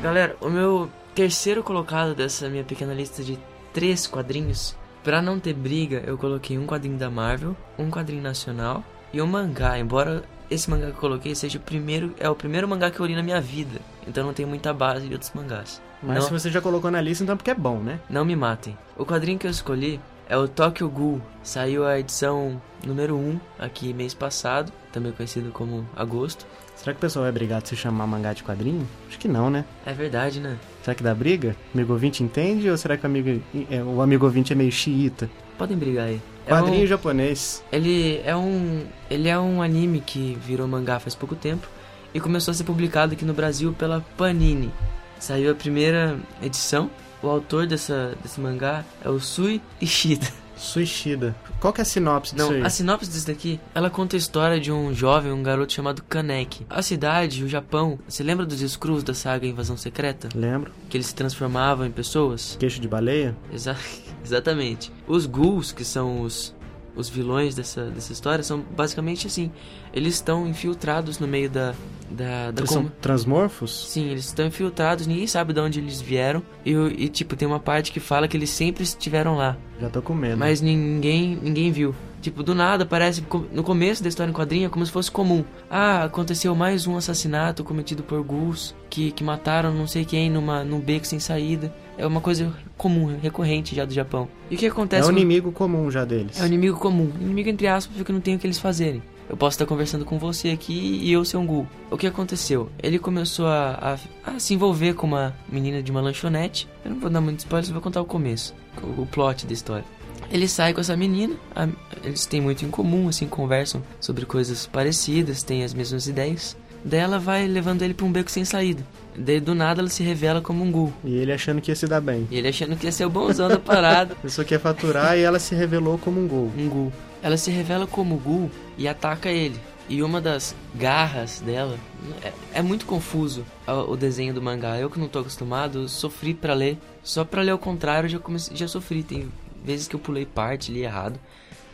Galera, 0.02 0.36
o 0.40 0.50
meu 0.50 0.90
terceiro 1.14 1.62
colocado 1.62 2.12
dessa 2.12 2.48
minha 2.48 2.64
pequena 2.64 2.92
lista 2.92 3.22
de 3.22 3.38
três 3.72 4.04
quadrinhos, 4.04 4.74
pra 5.04 5.22
não 5.22 5.38
ter 5.38 5.54
briga, 5.54 6.02
eu 6.04 6.18
coloquei 6.18 6.58
um 6.58 6.66
quadrinho 6.66 6.98
da 6.98 7.08
Marvel, 7.08 7.56
um 7.78 7.88
quadrinho 7.88 8.20
nacional 8.20 8.82
e 9.12 9.22
um 9.22 9.28
mangá. 9.28 9.78
Embora 9.78 10.24
esse 10.50 10.68
mangá 10.68 10.86
que 10.86 10.96
eu 10.96 11.00
coloquei 11.00 11.36
seja 11.36 11.56
o 11.56 11.62
primeiro, 11.62 12.12
é 12.18 12.28
o 12.28 12.34
primeiro 12.34 12.66
mangá 12.66 12.90
que 12.90 12.98
eu 12.98 13.06
li 13.06 13.14
na 13.14 13.22
minha 13.22 13.40
vida, 13.40 13.80
então 14.04 14.26
não 14.26 14.34
tem 14.34 14.44
muita 14.44 14.74
base 14.74 15.06
de 15.06 15.12
outros 15.12 15.30
mangás. 15.36 15.80
Mas 16.02 16.16
não, 16.16 16.22
se 16.22 16.32
você 16.32 16.50
já 16.50 16.60
colocou 16.60 16.90
na 16.90 17.00
lista, 17.00 17.22
então 17.22 17.34
é 17.34 17.36
porque 17.36 17.52
é 17.52 17.54
bom, 17.54 17.78
né? 17.78 18.00
não 18.10 18.24
me 18.24 18.34
matem. 18.34 18.76
O 18.98 19.06
quadrinho 19.06 19.38
que 19.38 19.46
eu 19.46 19.52
escolhi 19.52 20.00
é 20.28 20.36
o 20.36 20.48
Tokyo 20.48 20.90
Ghoul. 20.90 21.22
Saiu 21.44 21.86
a 21.86 22.00
edição 22.00 22.60
número 22.84 23.16
1 23.16 23.38
aqui 23.56 23.94
mês 23.94 24.14
passado, 24.14 24.72
também 24.92 25.12
conhecido 25.12 25.50
como 25.50 25.86
agosto. 25.96 26.46
Será 26.76 26.92
que 26.92 26.98
o 26.98 27.00
pessoal 27.00 27.24
vai 27.24 27.32
brigar 27.32 27.62
de 27.62 27.68
se 27.68 27.76
chamar 27.76 28.06
mangá 28.06 28.32
de 28.32 28.42
quadrinho? 28.42 28.86
Acho 29.08 29.18
que 29.18 29.28
não, 29.28 29.48
né? 29.50 29.64
É 29.86 29.92
verdade, 29.92 30.40
né? 30.40 30.56
Será 30.82 30.94
que 30.94 31.02
dá 31.02 31.14
briga? 31.14 31.54
Amigo 31.74 31.92
ouvinte 31.92 32.22
entende 32.22 32.68
ou 32.68 32.76
será 32.76 32.96
que 32.96 33.04
o 33.04 33.06
amigo, 33.06 33.40
é, 33.70 33.82
o 33.82 34.00
amigo 34.02 34.24
ouvinte 34.24 34.52
é 34.52 34.56
meio 34.56 34.72
xiita? 34.72 35.30
Podem 35.56 35.76
brigar 35.76 36.08
aí. 36.08 36.20
É 36.46 36.50
Quadrinho 36.50 36.82
um- 36.84 36.86
japonês. 36.86 37.62
ele 37.70 38.20
é 38.24 38.34
um 38.36 38.84
ele 39.08 39.28
é 39.28 39.38
um 39.38 39.62
anime 39.62 40.00
que 40.00 40.36
virou 40.44 40.66
mangá 40.66 40.98
faz 40.98 41.14
pouco 41.14 41.36
tempo 41.36 41.68
e 42.12 42.18
começou 42.18 42.50
a 42.50 42.54
ser 42.54 42.64
publicado 42.64 43.12
aqui 43.12 43.24
no 43.24 43.32
Brasil 43.32 43.72
pela 43.72 44.00
Panini. 44.16 44.72
Saiu 45.20 45.52
a 45.52 45.54
primeira 45.54 46.18
edição. 46.42 46.90
O 47.22 47.28
autor 47.28 47.68
dessa 47.68 48.16
desse 48.20 48.40
mangá 48.40 48.84
é 49.04 49.08
o 49.08 49.20
Sui 49.20 49.60
Ishida. 49.80 50.26
Suishida. 50.62 51.34
Qual 51.60 51.72
que 51.72 51.80
é 51.80 51.82
a 51.82 51.84
sinopse 51.84 52.34
disso 52.34 52.48
Não, 52.48 52.56
aí? 52.56 52.62
a 52.62 52.70
sinopse 52.70 53.10
disso 53.10 53.26
daqui, 53.26 53.60
ela 53.74 53.90
conta 53.90 54.16
a 54.16 54.18
história 54.18 54.60
de 54.60 54.70
um 54.72 54.94
jovem, 54.94 55.32
um 55.32 55.42
garoto 55.42 55.72
chamado 55.72 56.02
Kaneki. 56.02 56.66
A 56.70 56.82
cidade, 56.82 57.44
o 57.44 57.48
Japão, 57.48 57.98
você 58.08 58.22
lembra 58.22 58.46
dos 58.46 58.60
Skrulls 58.60 59.02
da 59.04 59.14
saga 59.14 59.46
Invasão 59.46 59.76
Secreta? 59.76 60.28
Lembro. 60.34 60.72
Que 60.88 60.96
eles 60.96 61.08
se 61.08 61.14
transformavam 61.14 61.84
em 61.86 61.90
pessoas? 61.90 62.56
Queixo 62.58 62.80
de 62.80 62.88
baleia? 62.88 63.36
Exa 63.52 63.76
exatamente. 64.24 64.92
Os 65.06 65.26
ghouls, 65.26 65.72
que 65.72 65.84
são 65.84 66.22
os, 66.22 66.54
os 66.94 67.08
vilões 67.08 67.54
dessa, 67.54 67.84
dessa 67.86 68.12
história, 68.12 68.42
são 68.44 68.64
basicamente 68.76 69.26
assim. 69.26 69.50
Eles 69.92 70.14
estão 70.14 70.46
infiltrados 70.46 71.18
no 71.18 71.26
meio 71.26 71.50
da... 71.50 71.74
da, 72.10 72.50
da 72.50 72.60
Eles 72.60 72.70
são 72.70 72.90
transmorfos? 73.00 73.88
Sim, 73.88 74.08
eles 74.08 74.26
estão 74.26 74.46
infiltrados, 74.46 75.06
ninguém 75.06 75.26
sabe 75.26 75.52
de 75.52 75.60
onde 75.60 75.80
eles 75.80 76.00
vieram. 76.00 76.42
E, 76.64 76.72
e, 76.72 77.08
tipo, 77.08 77.36
tem 77.36 77.46
uma 77.46 77.60
parte 77.60 77.92
que 77.92 78.00
fala 78.00 78.28
que 78.28 78.36
eles 78.36 78.50
sempre 78.50 78.82
estiveram 78.82 79.36
lá. 79.36 79.56
Já 79.80 79.88
tô 79.88 80.00
com 80.02 80.14
medo. 80.14 80.38
Mas 80.38 80.60
ninguém 80.60 81.38
ninguém 81.42 81.72
viu. 81.72 81.94
Tipo, 82.22 82.42
do 82.44 82.54
nada, 82.54 82.86
parece 82.86 83.22
no 83.52 83.62
começo 83.64 84.00
da 84.02 84.08
história 84.08 84.30
em 84.30 84.34
quadrinho 84.34 84.66
é 84.66 84.68
como 84.70 84.86
se 84.86 84.92
fosse 84.92 85.10
comum. 85.10 85.44
Ah, 85.68 86.04
aconteceu 86.04 86.54
mais 86.54 86.86
um 86.86 86.96
assassinato 86.96 87.64
cometido 87.64 88.02
por 88.04 88.22
ghouls 88.22 88.74
que, 88.88 89.10
que 89.10 89.24
mataram 89.24 89.74
não 89.74 89.86
sei 89.88 90.04
quem 90.04 90.30
numa, 90.30 90.62
num 90.62 90.78
beco 90.78 91.04
sem 91.06 91.18
saída. 91.18 91.74
É 91.98 92.06
uma 92.06 92.20
coisa 92.20 92.52
comum, 92.78 93.18
recorrente 93.20 93.74
já 93.74 93.84
do 93.84 93.92
Japão. 93.92 94.28
E 94.50 94.54
o 94.54 94.58
que 94.58 94.66
É 94.66 94.68
acontece? 94.68 95.02
um 95.02 95.12
com- 95.12 95.18
inimigo 95.18 95.50
comum 95.52 95.90
já 95.90 96.04
deles. 96.04 96.38
é 96.40 96.44
um 96.44 96.46
inimigo 96.46 96.78
comum. 96.78 97.10
Inimigo 97.20 97.48
entre 97.48 97.66
aspas, 97.66 97.96
porque 97.96 98.12
não 98.12 98.20
tem 98.20 98.36
o 98.36 98.38
que 98.38 98.46
eles 98.46 98.58
fazerem. 98.58 99.02
Eu 99.28 99.36
posso 99.36 99.54
estar 99.54 99.66
conversando 99.66 100.04
com 100.04 100.18
você 100.18 100.50
aqui 100.50 101.00
e 101.02 101.10
eu 101.12 101.24
ser 101.24 101.38
um 101.38 101.46
ghoul. 101.46 101.66
O 101.90 101.96
que 101.96 102.06
aconteceu? 102.06 102.68
Ele 102.82 102.98
começou 102.98 103.46
a, 103.46 103.98
a, 104.24 104.30
a 104.34 104.38
se 104.38 104.54
envolver 104.54 104.94
com 104.94 105.06
uma 105.08 105.34
menina 105.50 105.82
de 105.82 105.90
uma 105.90 106.00
lanchonete. 106.00 106.68
Eu 106.84 106.92
não 106.92 107.00
vou 107.00 107.10
dar 107.10 107.20
muito 107.20 107.38
spoiler, 107.40 107.66
só 107.66 107.72
vou 107.72 107.82
contar 107.82 108.00
o 108.00 108.04
começo. 108.04 108.54
O, 108.82 109.02
o 109.02 109.06
plot 109.06 109.46
da 109.46 109.52
história. 109.52 109.84
Ele 110.30 110.48
sai 110.48 110.72
com 110.72 110.80
essa 110.80 110.96
menina, 110.96 111.34
a- 111.54 111.68
eles 112.02 112.24
têm 112.26 112.40
muito 112.40 112.64
em 112.64 112.70
comum, 112.70 113.08
assim, 113.08 113.26
conversam 113.26 113.82
sobre 114.00 114.24
coisas 114.26 114.66
parecidas, 114.66 115.42
têm 115.42 115.62
as 115.64 115.74
mesmas 115.74 116.06
ideias. 116.06 116.56
Daí 116.84 116.98
ela 117.00 117.18
vai 117.18 117.46
levando 117.46 117.82
ele 117.82 117.94
pra 117.94 118.04
um 118.06 118.10
beco 118.10 118.30
sem 118.30 118.44
saída. 118.44 118.84
Daí 119.16 119.38
do 119.38 119.54
nada 119.54 119.80
ela 119.80 119.88
se 119.90 120.02
revela 120.02 120.40
como 120.40 120.64
um 120.64 120.72
ghoul. 120.72 120.92
E 121.04 121.14
ele 121.14 121.32
achando 121.32 121.60
que 121.60 121.70
ia 121.70 121.76
se 121.76 121.86
dar 121.86 122.00
bem. 122.00 122.26
E 122.30 122.36
ele 122.38 122.48
achando 122.48 122.74
que 122.76 122.86
ia 122.86 122.92
ser 122.92 123.04
o 123.04 123.10
bonzão 123.10 123.48
da 123.48 123.58
parada. 123.58 124.16
Ele 124.22 124.32
só 124.32 124.42
quer 124.42 124.58
faturar 124.58 125.16
e 125.16 125.20
ela 125.22 125.38
se 125.38 125.54
revelou 125.54 125.96
como 125.98 126.20
um 126.20 126.26
gol. 126.26 126.50
um 126.58 126.68
ghoul. 126.68 126.92
Ela 127.22 127.36
se 127.36 127.50
revela 127.52 127.86
como 127.86 128.16
ghoul 128.16 128.50
e 128.76 128.88
ataca 128.88 129.28
ele. 129.30 129.60
E 129.88 130.02
uma 130.02 130.20
das 130.20 130.56
garras 130.74 131.40
dela 131.44 131.76
é, 132.24 132.32
é 132.54 132.62
muito 132.62 132.84
confuso 132.86 133.44
a- 133.66 133.82
o 133.82 133.96
desenho 133.96 134.32
do 134.34 134.42
mangá. 134.42 134.76
Eu 134.78 134.88
que 134.90 134.98
não 134.98 135.06
tô 135.06 135.20
acostumado, 135.20 135.88
sofri 135.88 136.34
pra 136.34 136.54
ler. 136.54 136.78
Só 137.02 137.24
pra 137.24 137.42
ler 137.42 137.50
ao 137.50 137.58
contrário, 137.58 138.08
já 138.08 138.18
comecei, 138.18 138.56
já 138.56 138.66
sofri. 138.66 139.02
Tem 139.04 139.28
vezes 139.64 139.88
que 139.88 139.94
eu 139.96 140.00
pulei 140.00 140.26
parte, 140.26 140.72
li 140.72 140.82
errado, 140.82 141.18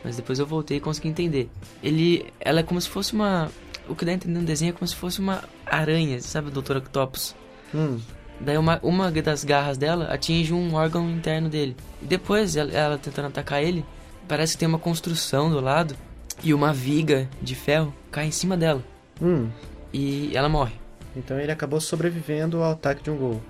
mas 0.04 0.16
depois 0.16 0.38
eu 0.38 0.47
voltei 0.47 0.76
e 0.78 0.80
consegui 0.80 1.09
entender. 1.09 1.50
Ele, 1.83 2.26
ela 2.40 2.61
é 2.61 2.62
como 2.62 2.80
se 2.80 2.88
fosse 2.88 3.12
uma, 3.12 3.50
o 3.88 3.95
que 3.95 4.04
dá 4.04 4.12
a 4.12 4.14
entender 4.14 4.38
no 4.38 4.45
desenho 4.47 4.71
é 4.71 4.73
como 4.73 4.87
se 4.87 4.95
fosse 4.95 5.18
uma 5.21 5.42
aranha, 5.66 6.21
sabe, 6.21 6.50
Dr. 6.50 6.76
Octopus. 6.76 7.35
Hum, 7.75 7.99
Daí 8.40 8.57
uma, 8.57 8.78
uma 8.83 9.11
das 9.11 9.42
garras 9.42 9.76
dela 9.76 10.04
atinge 10.12 10.54
um 10.54 10.75
órgão 10.75 11.11
interno 11.11 11.49
dele. 11.49 11.76
E 12.00 12.07
depois, 12.07 12.54
ela, 12.54 12.71
ela 12.73 12.99
tentando 12.99 13.26
atacar 13.26 13.62
ele, 13.62 13.85
parece 14.28 14.52
que 14.52 14.61
tem 14.61 14.68
uma 14.68 14.78
construção 14.78 15.50
do 15.50 15.61
lado 15.61 15.97
e 16.42 16.54
uma 16.54 16.73
viga 16.73 17.28
de 17.42 17.57
ferro 17.57 17.92
cai 18.12 18.26
em 18.26 18.30
cima 18.30 18.57
dela. 18.57 18.83
hum. 19.21 19.49
E 19.92 20.30
ela 20.37 20.50
morre. 20.50 20.75
Então 21.16 21.40
ele 21.40 21.50
acabou 21.50 21.80
sobrevivendo 21.80 22.62
ao 22.62 22.73
ataque 22.73 23.02
de 23.02 23.11
um 23.11 23.16
gol. 23.16 23.42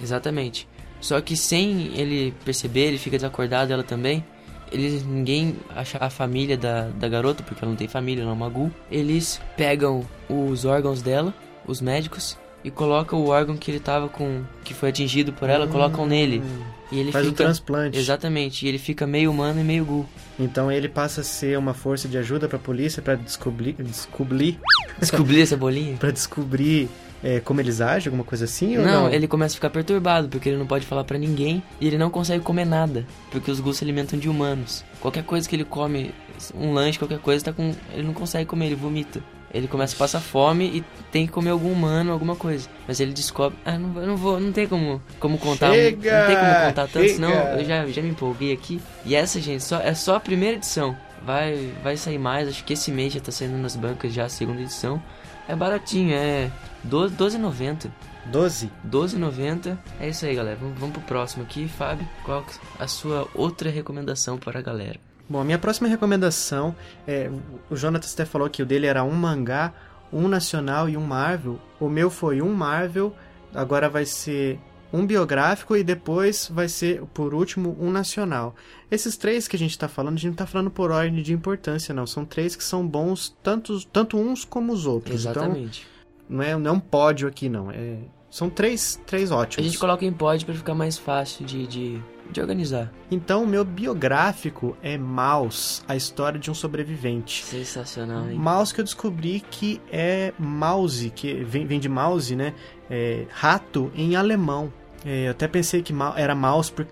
Exatamente. 0.00 0.68
Só 1.00 1.20
que 1.20 1.36
sem 1.36 1.90
ele 1.94 2.32
perceber, 2.44 2.86
ele 2.88 2.98
fica 2.98 3.16
desacordado, 3.16 3.72
ela 3.72 3.82
também. 3.82 4.24
Eles, 4.72 5.04
ninguém 5.06 5.56
acha 5.76 5.96
a 6.00 6.10
família 6.10 6.56
da, 6.56 6.88
da 6.88 7.08
garota, 7.08 7.42
porque 7.42 7.62
ela 7.64 7.70
não 7.70 7.76
tem 7.76 7.86
família, 7.86 8.22
ela 8.22 8.30
é 8.30 8.34
uma 8.34 8.48
ghoul. 8.48 8.70
Eles 8.90 9.40
pegam 9.56 10.04
os 10.28 10.64
órgãos 10.64 11.00
dela, 11.02 11.32
os 11.66 11.80
médicos, 11.80 12.36
e 12.64 12.70
coloca 12.70 13.14
o 13.14 13.28
órgão 13.28 13.56
que 13.56 13.70
ele 13.70 13.78
tava 13.78 14.08
com. 14.08 14.42
que 14.64 14.74
foi 14.74 14.88
atingido 14.88 15.32
por 15.32 15.48
ela, 15.48 15.68
colocam 15.68 16.04
nele. 16.04 16.42
E 16.90 16.98
ele 16.98 17.10
Hum. 17.10 17.12
Faz 17.12 17.26
fica. 17.26 17.42
o 17.42 17.44
transplante. 17.46 17.96
Exatamente, 17.98 18.64
e 18.66 18.68
ele 18.68 18.78
fica 18.78 19.06
meio 19.06 19.30
humano 19.30 19.60
e 19.60 19.64
meio 19.64 19.84
ghoul. 19.84 20.06
Então 20.38 20.70
ele 20.70 20.88
passa 20.88 21.20
a 21.20 21.24
ser 21.24 21.56
uma 21.56 21.72
força 21.74 22.08
de 22.08 22.18
ajuda 22.18 22.48
pra 22.48 22.58
polícia 22.58 23.00
pra 23.00 23.14
descobrir. 23.14 23.76
Descobrir. 23.78 24.58
Descobrir 24.98 25.42
essa 25.42 25.56
bolinha? 25.56 25.94
Pra 26.00 26.10
descobrir 26.10 26.88
é, 27.22 27.40
como 27.40 27.60
eles 27.60 27.80
agem, 27.80 28.08
alguma 28.08 28.24
coisa 28.24 28.44
assim? 28.44 28.76
ou 28.78 28.84
Não, 28.84 29.02
não? 29.04 29.12
ele 29.12 29.26
começa 29.26 29.54
a 29.54 29.56
ficar 29.56 29.70
perturbado, 29.70 30.28
porque 30.28 30.48
ele 30.48 30.58
não 30.58 30.66
pode 30.66 30.86
falar 30.86 31.04
pra 31.04 31.18
ninguém 31.18 31.62
e 31.80 31.86
ele 31.86 31.98
não 31.98 32.10
consegue 32.10 32.42
comer 32.42 32.64
nada, 32.64 33.06
porque 33.30 33.50
os 33.50 33.60
ghouls 33.60 33.78
se 33.78 33.84
alimentam 33.84 34.18
de 34.18 34.28
humanos. 34.28 34.84
Qualquer 35.00 35.24
coisa 35.24 35.48
que 35.48 35.56
ele 35.56 35.64
come, 35.64 36.14
um 36.54 36.72
lanche, 36.72 36.98
qualquer 36.98 37.18
coisa, 37.18 37.44
tá 37.46 37.52
com. 37.52 37.74
Ele 37.92 38.02
não 38.06 38.14
consegue 38.14 38.44
comer, 38.46 38.66
ele 38.66 38.74
vomita. 38.74 39.22
Ele 39.54 39.68
começa 39.68 39.94
a 39.94 39.98
passar 39.98 40.20
fome 40.20 40.66
e 40.66 40.84
tem 41.10 41.24
que 41.26 41.32
comer 41.32 41.50
algum 41.50 41.72
humano, 41.72 42.12
alguma 42.12 42.36
coisa. 42.36 42.68
Mas 42.86 43.00
ele 43.00 43.12
descobre. 43.12 43.56
Ah, 43.64 43.78
não, 43.78 43.88
não 43.88 44.16
vou. 44.16 44.38
Não 44.38 44.52
tem 44.52 44.66
como, 44.66 45.00
como 45.18 45.38
contar. 45.38 45.72
Chega! 45.72 46.20
Não 46.20 46.26
tem 46.26 46.36
como 46.36 46.66
contar 46.66 46.86
tanto, 46.88 47.08
senão 47.08 47.30
Chega! 47.30 47.60
eu 47.60 47.64
já, 47.64 47.86
já 47.86 48.02
me 48.02 48.10
empolguei 48.10 48.52
aqui. 48.52 48.80
E 49.04 49.14
essa, 49.14 49.40
gente, 49.40 49.62
só, 49.64 49.78
é 49.80 49.94
só 49.94 50.16
a 50.16 50.20
primeira 50.20 50.56
edição. 50.56 50.94
Vai, 51.24 51.72
vai 51.82 51.96
sair 51.96 52.18
mais, 52.18 52.48
acho 52.48 52.64
que 52.64 52.74
esse 52.74 52.90
mês 52.92 53.12
já 53.12 53.20
tá 53.20 53.32
saindo 53.32 53.56
nas 53.56 53.74
bancas 53.76 54.12
já 54.12 54.26
a 54.26 54.28
segunda 54.28 54.60
edição. 54.60 55.02
É 55.48 55.54
baratinho, 55.54 56.14
é 56.14 56.50
12 56.84 57.14
12,90. 57.16 57.90
12. 58.26 58.70
12,90. 58.84 59.78
É 60.00 60.08
isso 60.08 60.26
aí, 60.26 60.34
galera. 60.34 60.56
Vamos, 60.60 60.78
vamos 60.78 60.94
pro 60.96 61.02
próximo 61.06 61.44
aqui. 61.44 61.68
Fábio, 61.68 62.06
qual 62.24 62.42
que- 62.42 62.54
a 62.78 62.88
sua 62.88 63.28
outra 63.34 63.70
recomendação 63.70 64.36
para 64.36 64.58
a 64.58 64.62
galera? 64.62 64.98
Bom, 65.28 65.40
a 65.40 65.44
minha 65.44 65.58
próxima 65.58 65.88
recomendação 65.88 66.74
é. 67.06 67.30
O 67.70 67.76
Jonathan 67.76 68.08
até 68.12 68.24
falou 68.24 68.48
que 68.50 68.62
o 68.62 68.66
dele 68.66 68.86
era 68.86 69.02
um 69.04 69.12
mangá, 69.12 69.72
um 70.12 70.26
nacional 70.28 70.88
e 70.88 70.96
um 70.96 71.00
Marvel. 71.04 71.58
O 71.80 71.88
meu 71.88 72.10
foi 72.10 72.40
um 72.42 72.52
Marvel, 72.52 73.14
agora 73.54 73.88
vai 73.88 74.04
ser 74.04 74.58
um 74.96 75.06
biográfico 75.06 75.76
e 75.76 75.84
depois 75.84 76.48
vai 76.52 76.68
ser, 76.68 77.02
por 77.12 77.34
último, 77.34 77.76
um 77.80 77.90
nacional. 77.90 78.54
Esses 78.90 79.16
três 79.16 79.46
que 79.46 79.56
a 79.56 79.58
gente 79.58 79.78
tá 79.78 79.88
falando, 79.88 80.14
a 80.14 80.18
gente 80.18 80.30
não 80.30 80.36
tá 80.36 80.46
falando 80.46 80.70
por 80.70 80.90
ordem 80.90 81.22
de 81.22 81.32
importância, 81.32 81.94
não. 81.94 82.06
São 82.06 82.24
três 82.24 82.56
que 82.56 82.64
são 82.64 82.86
bons, 82.86 83.36
tanto, 83.42 83.84
tanto 83.86 84.16
uns 84.16 84.44
como 84.44 84.72
os 84.72 84.86
outros. 84.86 85.22
Exatamente. 85.22 85.86
Então, 85.86 86.36
não 86.36 86.42
é, 86.42 86.56
não 86.56 86.70
é 86.70 86.74
um 86.74 86.80
pódio 86.80 87.28
aqui, 87.28 87.48
não. 87.48 87.70
É, 87.70 87.98
são 88.30 88.50
três, 88.50 89.00
três 89.06 89.30
a 89.30 89.36
ótimos. 89.36 89.64
gente 89.64 89.78
coloca 89.78 90.04
em 90.04 90.12
pod 90.12 90.44
para 90.44 90.54
ficar 90.54 90.74
mais 90.74 90.98
fácil 90.98 91.46
de, 91.46 91.66
de, 91.66 92.02
de 92.30 92.40
organizar. 92.40 92.92
Então, 93.10 93.44
o 93.44 93.46
meu 93.46 93.64
biográfico 93.64 94.76
é 94.82 94.98
Maus, 94.98 95.82
a 95.88 95.96
história 95.96 96.38
de 96.38 96.50
um 96.50 96.54
sobrevivente. 96.54 97.44
Sensacional, 97.44 98.28
hein? 98.28 98.36
Mouse 98.36 98.74
que 98.74 98.80
eu 98.80 98.84
descobri 98.84 99.40
que 99.50 99.80
é 99.90 100.32
mouse, 100.38 101.10
que 101.10 101.44
vem, 101.44 101.66
vem 101.66 101.80
de 101.80 101.88
mouse, 101.88 102.34
né? 102.36 102.52
É, 102.90 103.26
rato 103.30 103.90
em 103.94 104.16
alemão. 104.16 104.72
É, 105.04 105.26
eu 105.26 105.30
até 105.30 105.46
pensei 105.46 105.82
que 105.82 105.94
era 106.16 106.34
mouse 106.34 106.72
por, 106.72 106.86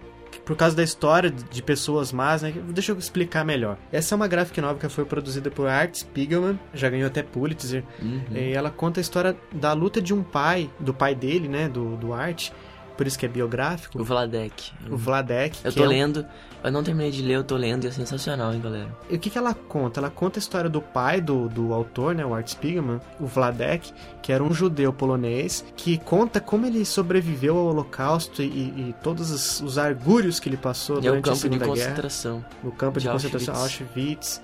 por 0.45 0.57
causa 0.57 0.77
da 0.77 0.83
história 0.83 1.31
de 1.31 1.63
pessoas 1.63 2.13
más, 2.13 2.43
né? 2.43 2.53
Deixa 2.69 2.93
eu 2.93 2.99
explicar 2.99 3.45
melhor. 3.45 3.79
Essa 3.91 4.15
é 4.15 4.17
uma 4.17 4.29
graphic 4.29 4.61
novel 4.61 4.79
que 4.79 4.89
foi 4.89 5.05
produzida 5.05 5.51
por 5.51 5.67
Art 5.67 5.97
Spiegelman, 5.97 6.59
já 6.73 6.89
ganhou 6.91 7.07
até 7.07 7.23
Pulitzer. 7.23 7.83
Uhum. 8.01 8.23
É, 8.35 8.53
ela 8.53 8.71
conta 8.71 9.01
a 9.01 9.03
história 9.03 9.37
da 9.53 9.73
luta 9.73 10.01
de 10.01 10.13
um 10.13 10.23
pai, 10.23 10.71
do 10.79 10.93
pai 10.93 11.15
dele, 11.15 11.49
né? 11.49 11.69
Do, 11.69 11.97
do 11.97 12.13
Art, 12.13 12.51
por 12.97 13.07
isso 13.07 13.19
que 13.19 13.27
é 13.27 13.29
biográfico. 13.29 14.01
O 14.01 14.05
Vladek. 14.05 14.73
O 14.91 14.97
Vladek. 14.97 15.59
Eu 15.65 15.73
tô 15.73 15.85
é 15.85 15.87
lendo. 15.87 16.25
Eu 16.63 16.73
não 16.73 16.83
terminei 16.83 17.11
de 17.11 17.21
ler, 17.21 17.35
eu 17.35 17.45
tô 17.45 17.57
lendo 17.57 17.85
e 17.85 17.89
é 17.89 17.91
sensacional, 17.91 18.55
hein, 18.55 18.61
galera? 18.61 18.89
E 19.11 19.17
o 19.17 19.19
que, 19.19 19.29
que 19.29 19.37
ela 19.37 19.53
conta? 19.53 20.01
Ela 20.01 20.09
conta 20.09 20.39
a 20.39 20.41
história 20.41 20.71
do 20.71 20.81
pai 20.81 21.21
do, 21.21 21.47
do 21.47 21.75
autor, 21.75 22.15
né, 22.15 22.25
o 22.25 22.33
Art 22.35 22.49
Spiegelman, 22.49 23.01
o 23.21 23.27
Vladek, 23.27 23.93
que 24.23 24.33
era 24.33 24.43
um 24.43 24.51
judeu 24.55 24.91
polonês, 24.91 25.63
que 25.77 25.99
conta 25.99 26.41
como 26.41 26.65
ele 26.65 26.83
sobreviveu 26.87 27.59
ao 27.59 27.67
Holocausto 27.67 28.43
e, 28.43 28.47
e- 28.47 28.95
todos 29.03 29.31
os, 29.31 29.61
os 29.61 29.77
argures 29.77 30.41
que 30.41 30.49
ele 30.49 30.57
passou 30.57 30.97
E 30.97 31.07
é 31.07 31.11
o 31.11 31.21
durante 31.21 31.25
a 31.25 31.33
campo 31.33 31.35
de 31.35 31.41
Segunda 31.43 31.65
Guerra, 31.67 31.89
concentração. 31.91 32.45
no 32.63 32.73
campo 32.73 32.99
de, 32.99 33.07
de 33.07 33.13
concentração 33.13 33.55
Auschwitz. 33.55 33.91
Auschwitz. 33.91 34.43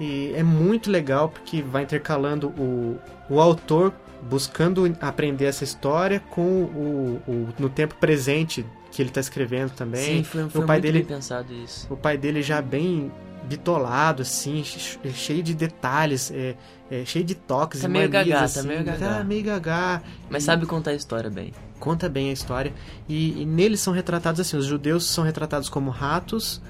E 0.00 0.32
é 0.34 0.42
muito 0.42 0.90
legal 0.90 1.28
porque 1.28 1.62
vai 1.62 1.84
intercalando 1.84 2.48
o, 2.58 2.98
o 3.28 3.38
autor 3.40 3.92
buscando 4.28 4.96
aprender 5.00 5.46
essa 5.46 5.64
história 5.64 6.20
com 6.30 6.42
o, 6.42 7.22
o- 7.26 7.48
no 7.58 7.68
tempo 7.68 7.94
presente 7.96 8.64
que 8.90 9.00
ele 9.02 9.08
está 9.10 9.20
escrevendo 9.20 9.70
também. 9.70 10.18
Sim, 10.18 10.24
foi, 10.24 10.48
foi 10.48 10.62
o 10.62 10.66
pai 10.66 10.76
muito 10.80 10.92
dele 10.92 11.04
pensado 11.04 11.52
isso. 11.54 11.86
o 11.92 11.96
pai 11.96 12.18
dele 12.18 12.42
já 12.42 12.60
bem 12.60 13.10
bitolado, 13.44 14.22
assim, 14.22 14.62
che- 14.62 14.98
cheio 15.12 15.42
de 15.42 15.54
detalhes, 15.54 16.30
é, 16.30 16.54
é, 16.90 17.04
cheio 17.04 17.24
de 17.24 17.34
toques 17.34 17.80
Tá 17.80 17.88
e 17.88 17.90
meio 17.90 18.10
manias, 18.10 18.26
gagá, 18.28 18.38
tá 18.40 18.44
assim, 18.44 18.68
meio 18.68 18.84
gagá. 18.84 19.18
Tá 19.18 19.24
meio 19.24 19.44
gagá. 19.44 20.02
Mas 20.28 20.42
E 20.42 20.46
sabe 20.46 20.66
contar 20.66 20.90
a 20.90 20.94
história 20.94 21.30
bem. 21.30 21.52
Conta 21.78 22.08
bem 22.08 22.30
a 22.30 22.32
história. 22.32 22.72
E, 23.08 23.40
e 23.40 23.46
neles 23.46 23.80
são 23.80 23.92
retratados 23.94 24.40
assim, 24.40 24.56
os 24.56 24.66
judeus 24.66 25.04
são 25.06 25.24
retratados 25.24 25.68
como 25.68 25.90
ratos, 25.90 26.60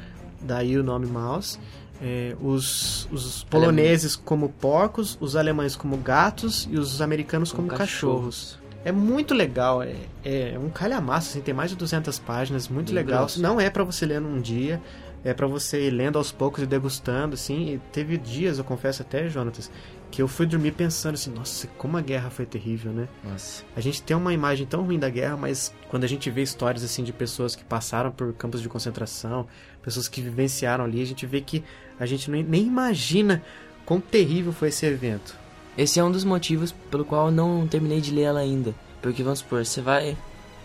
daí 0.41 0.79
o 0.79 0.83
nome 0.85 1.07
Maus. 1.07 1.59
É, 2.01 2.35
os, 2.41 3.07
os 3.13 3.45
poloneses 3.45 4.17
como 4.17 4.49
porcos, 4.49 5.19
os 5.21 5.37
alemães 5.37 5.77
como 5.77 5.97
gatos 5.99 6.69
e 6.71 6.79
os 6.79 7.03
americanos 7.03 7.53
como, 7.53 7.69
cachorros. 7.69 8.59
É 8.83 8.91
muito 8.91 9.35
legal, 9.35 9.83
é, 9.83 9.95
é 10.25 10.59
um 10.59 10.71
calhamaço, 10.71 11.31
assim, 11.31 11.41
tem 11.43 11.53
mais 11.53 11.71
de 11.71 11.77
200 11.77 12.19
páginas, 12.21 12.69
muito 12.69 12.87
Bem 12.87 12.97
legal. 12.97 13.21
grosso. 13.21 13.43
Não 13.43 13.61
é 13.61 13.69
pra 13.69 13.85
você 13.85 14.07
ler 14.07 14.21
num 14.21 14.41
dia, 14.41 14.81
é 15.23 15.35
pra 15.35 15.47
você 15.47 15.89
ir 15.89 15.91
lendo 15.91 16.17
aos 16.17 16.33
poucos 16.33 16.63
e 16.63 16.67
degustando, 16.67 17.35
assim. 17.35 17.75
E 17.75 17.79
teve 17.93 18.17
dias, 18.17 18.57
eu 18.57 18.65
confesso 18.65 19.03
até, 19.03 19.29
Jonatas, 19.29 19.71
que 20.11 20.21
eu 20.21 20.29
fui 20.29 20.45
dormir 20.45 20.73
pensando 20.73 21.15
assim, 21.15 21.31
nossa, 21.31 21.67
como 21.79 21.97
a 21.97 22.01
guerra 22.01 22.31
foi 22.31 22.45
terrível, 22.45 22.93
né? 22.93 23.09
Nossa. 23.23 23.65
A 23.77 23.81
gente 23.81 24.03
tem 24.03 24.17
uma 24.17 24.35
imagem 24.35 24.67
tão 24.67 24.83
ruim 24.83 24.99
da 24.99 25.09
guerra, 25.09 25.37
mas 25.37 25.73
quando 25.89 26.05
a 26.05 26.09
gente 26.09 26.29
vê 26.31 26.43
histórias 26.43 26.83
assim 26.83 27.05
de 27.05 27.13
pessoas 27.13 27.55
que 27.55 27.65
passaram 27.65 28.11
por 28.11 28.33
campos 28.33 28.61
de 28.61 28.69
concentração, 28.69 29.47
pessoas 29.83 30.09
que 30.09 30.21
vivenciaram 30.21 30.85
ali, 30.85 31.01
a 31.01 31.07
gente 31.07 31.25
vê 31.27 31.41
que 31.41 31.63
a 31.99 32.07
gente 32.07 32.31
nem 32.31 32.67
imagina 32.67 33.43
quão 33.87 34.01
terrível 34.01 34.53
foi 34.53 34.69
esse 34.69 34.85
evento. 34.87 35.37
Esse 35.79 36.01
é 36.01 36.05
um 36.05 36.11
dos 36.11 36.25
motivos 36.25 36.73
pelo 36.91 37.05
qual 37.05 37.27
eu 37.27 37.33
não 37.33 37.67
terminei 37.67 38.01
de 38.01 38.11
ler 38.11 38.23
ela 38.23 38.41
ainda. 38.41 38.75
Porque 39.01 39.23
vamos 39.23 39.39
supor, 39.39 39.65
você 39.65 39.81
vai. 39.81 40.17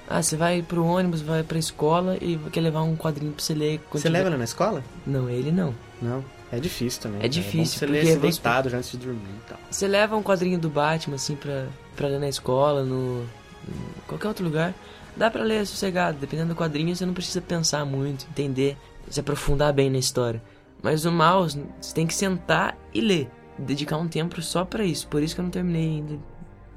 Ah, 0.07 0.21
você 0.21 0.35
vai 0.35 0.61
pro 0.61 0.83
ônibus, 0.83 1.21
vai 1.21 1.41
pra 1.41 1.57
escola 1.57 2.17
e 2.21 2.37
quer 2.51 2.61
levar 2.61 2.81
um 2.81 2.95
quadrinho 2.95 3.31
pra 3.31 3.43
você 3.43 3.53
ler. 3.53 3.79
quando 3.89 4.01
Você 4.01 4.09
leva 4.09 4.27
ela 4.27 4.37
na 4.37 4.43
escola? 4.43 4.83
Não, 5.05 5.29
ele 5.29 5.51
não. 5.51 5.73
Não. 6.01 6.23
É 6.51 6.59
difícil 6.59 7.01
também. 7.01 7.17
É 7.17 7.21
cara. 7.21 7.29
difícil, 7.29 7.57
bom 7.57 7.63
você 7.63 7.85
porque 7.87 7.91
ler 7.91 8.17
vamos 8.17 8.21
deitado 8.35 8.69
já 8.69 8.77
antes 8.77 8.91
de 8.91 8.97
dormir 8.97 9.19
e 9.19 9.49
tal. 9.49 9.57
Você 9.69 9.87
leva 9.87 10.15
um 10.15 10.23
quadrinho 10.23 10.59
do 10.59 10.69
Batman, 10.69 11.15
assim, 11.15 11.35
pra, 11.35 11.67
pra 11.95 12.07
ler 12.07 12.19
na 12.19 12.29
escola, 12.29 12.83
no. 12.83 13.23
em 13.67 14.01
qualquer 14.07 14.27
outro 14.27 14.45
lugar. 14.45 14.73
Dá 15.17 15.31
pra 15.31 15.43
ler 15.43 15.65
sossegado, 15.65 16.17
dependendo 16.19 16.49
do 16.53 16.55
quadrinho, 16.55 16.95
você 16.95 17.05
não 17.05 17.13
precisa 17.13 17.41
pensar 17.41 17.85
muito, 17.85 18.25
entender, 18.29 18.77
se 19.09 19.19
aprofundar 19.19 19.73
bem 19.73 19.89
na 19.89 19.97
história. 19.97 20.41
Mas 20.83 21.05
o 21.05 21.11
mouse, 21.11 21.61
você 21.81 21.93
tem 21.95 22.05
que 22.05 22.13
sentar 22.13 22.77
e 22.93 23.01
ler. 23.01 23.29
Dedicar 23.57 23.97
um 23.97 24.07
tempo 24.07 24.41
só 24.41 24.65
pra 24.65 24.83
isso. 24.83 25.07
Por 25.07 25.23
isso 25.23 25.33
que 25.33 25.39
eu 25.39 25.43
não 25.43 25.49
terminei 25.49 25.85
ainda. 25.87 26.19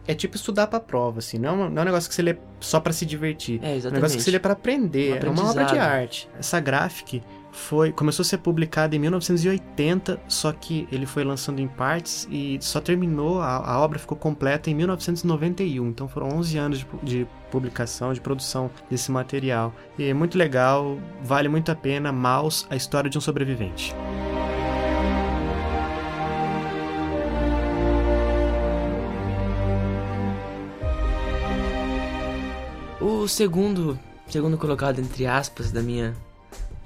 É 0.07 0.15
tipo 0.15 0.37
estudar 0.37 0.69
pra 0.69 0.81
prova, 0.81 1.19
assim. 1.19 1.37
Não, 1.37 1.69
não 1.69 1.79
é 1.79 1.83
um 1.83 1.85
negócio 1.85 2.09
que 2.09 2.15
você 2.15 2.23
lê 2.23 2.39
só 2.61 2.81
pra 2.81 2.93
se 2.93 3.05
divertir. 3.05 3.61
É, 3.63 3.67
É 3.67 3.73
um 3.73 3.77
exatamente. 3.77 3.95
negócio 3.97 4.17
que 4.17 4.23
você 4.23 4.31
lê 4.31 4.39
pra 4.39 4.53
aprender. 4.55 5.23
Um 5.25 5.27
é 5.27 5.31
uma 5.31 5.51
obra 5.51 5.65
de 5.65 5.77
arte. 5.77 6.29
Essa 6.39 6.59
graphic 6.61 7.23
foi 7.51 7.93
começou 7.93 8.23
a 8.23 8.27
ser 8.27 8.39
publicada 8.39 8.95
em 8.95 8.99
1980, 8.99 10.21
só 10.29 10.53
que 10.53 10.89
ele 10.93 11.07
foi 11.07 11.25
lançando 11.25 11.61
em 11.61 11.69
partes 11.69 12.27
e 12.31 12.59
só 12.61 12.81
terminou, 12.81 13.41
a, 13.41 13.57
a 13.57 13.81
obra 13.81 13.99
ficou 13.99 14.17
completa 14.17 14.71
em 14.71 14.75
1991. 14.75 15.89
Então 15.89 16.09
foram 16.09 16.29
11 16.29 16.59
anos 16.59 16.79
de, 16.79 16.87
de 17.03 17.27
publicação, 17.51 18.13
de 18.13 18.21
produção 18.21 18.71
desse 18.91 19.11
material. 19.11 19.75
E 19.99 20.05
é 20.05 20.15
muito 20.15 20.37
legal, 20.37 20.99
vale 21.23 21.49
muito 21.49 21.71
a 21.73 21.75
pena. 21.75 22.13
Maus, 22.13 22.67
a 22.71 22.77
história 22.77 23.11
de 23.11 23.19
um 23.19 23.21
sobrevivente. 23.21 23.95
O 33.01 33.27
segundo, 33.29 33.99
segundo 34.27 34.57
colocado 34.59 34.99
entre 35.01 35.27
aspas 35.27 35.71
da 35.71 35.83
minha 35.83 36.15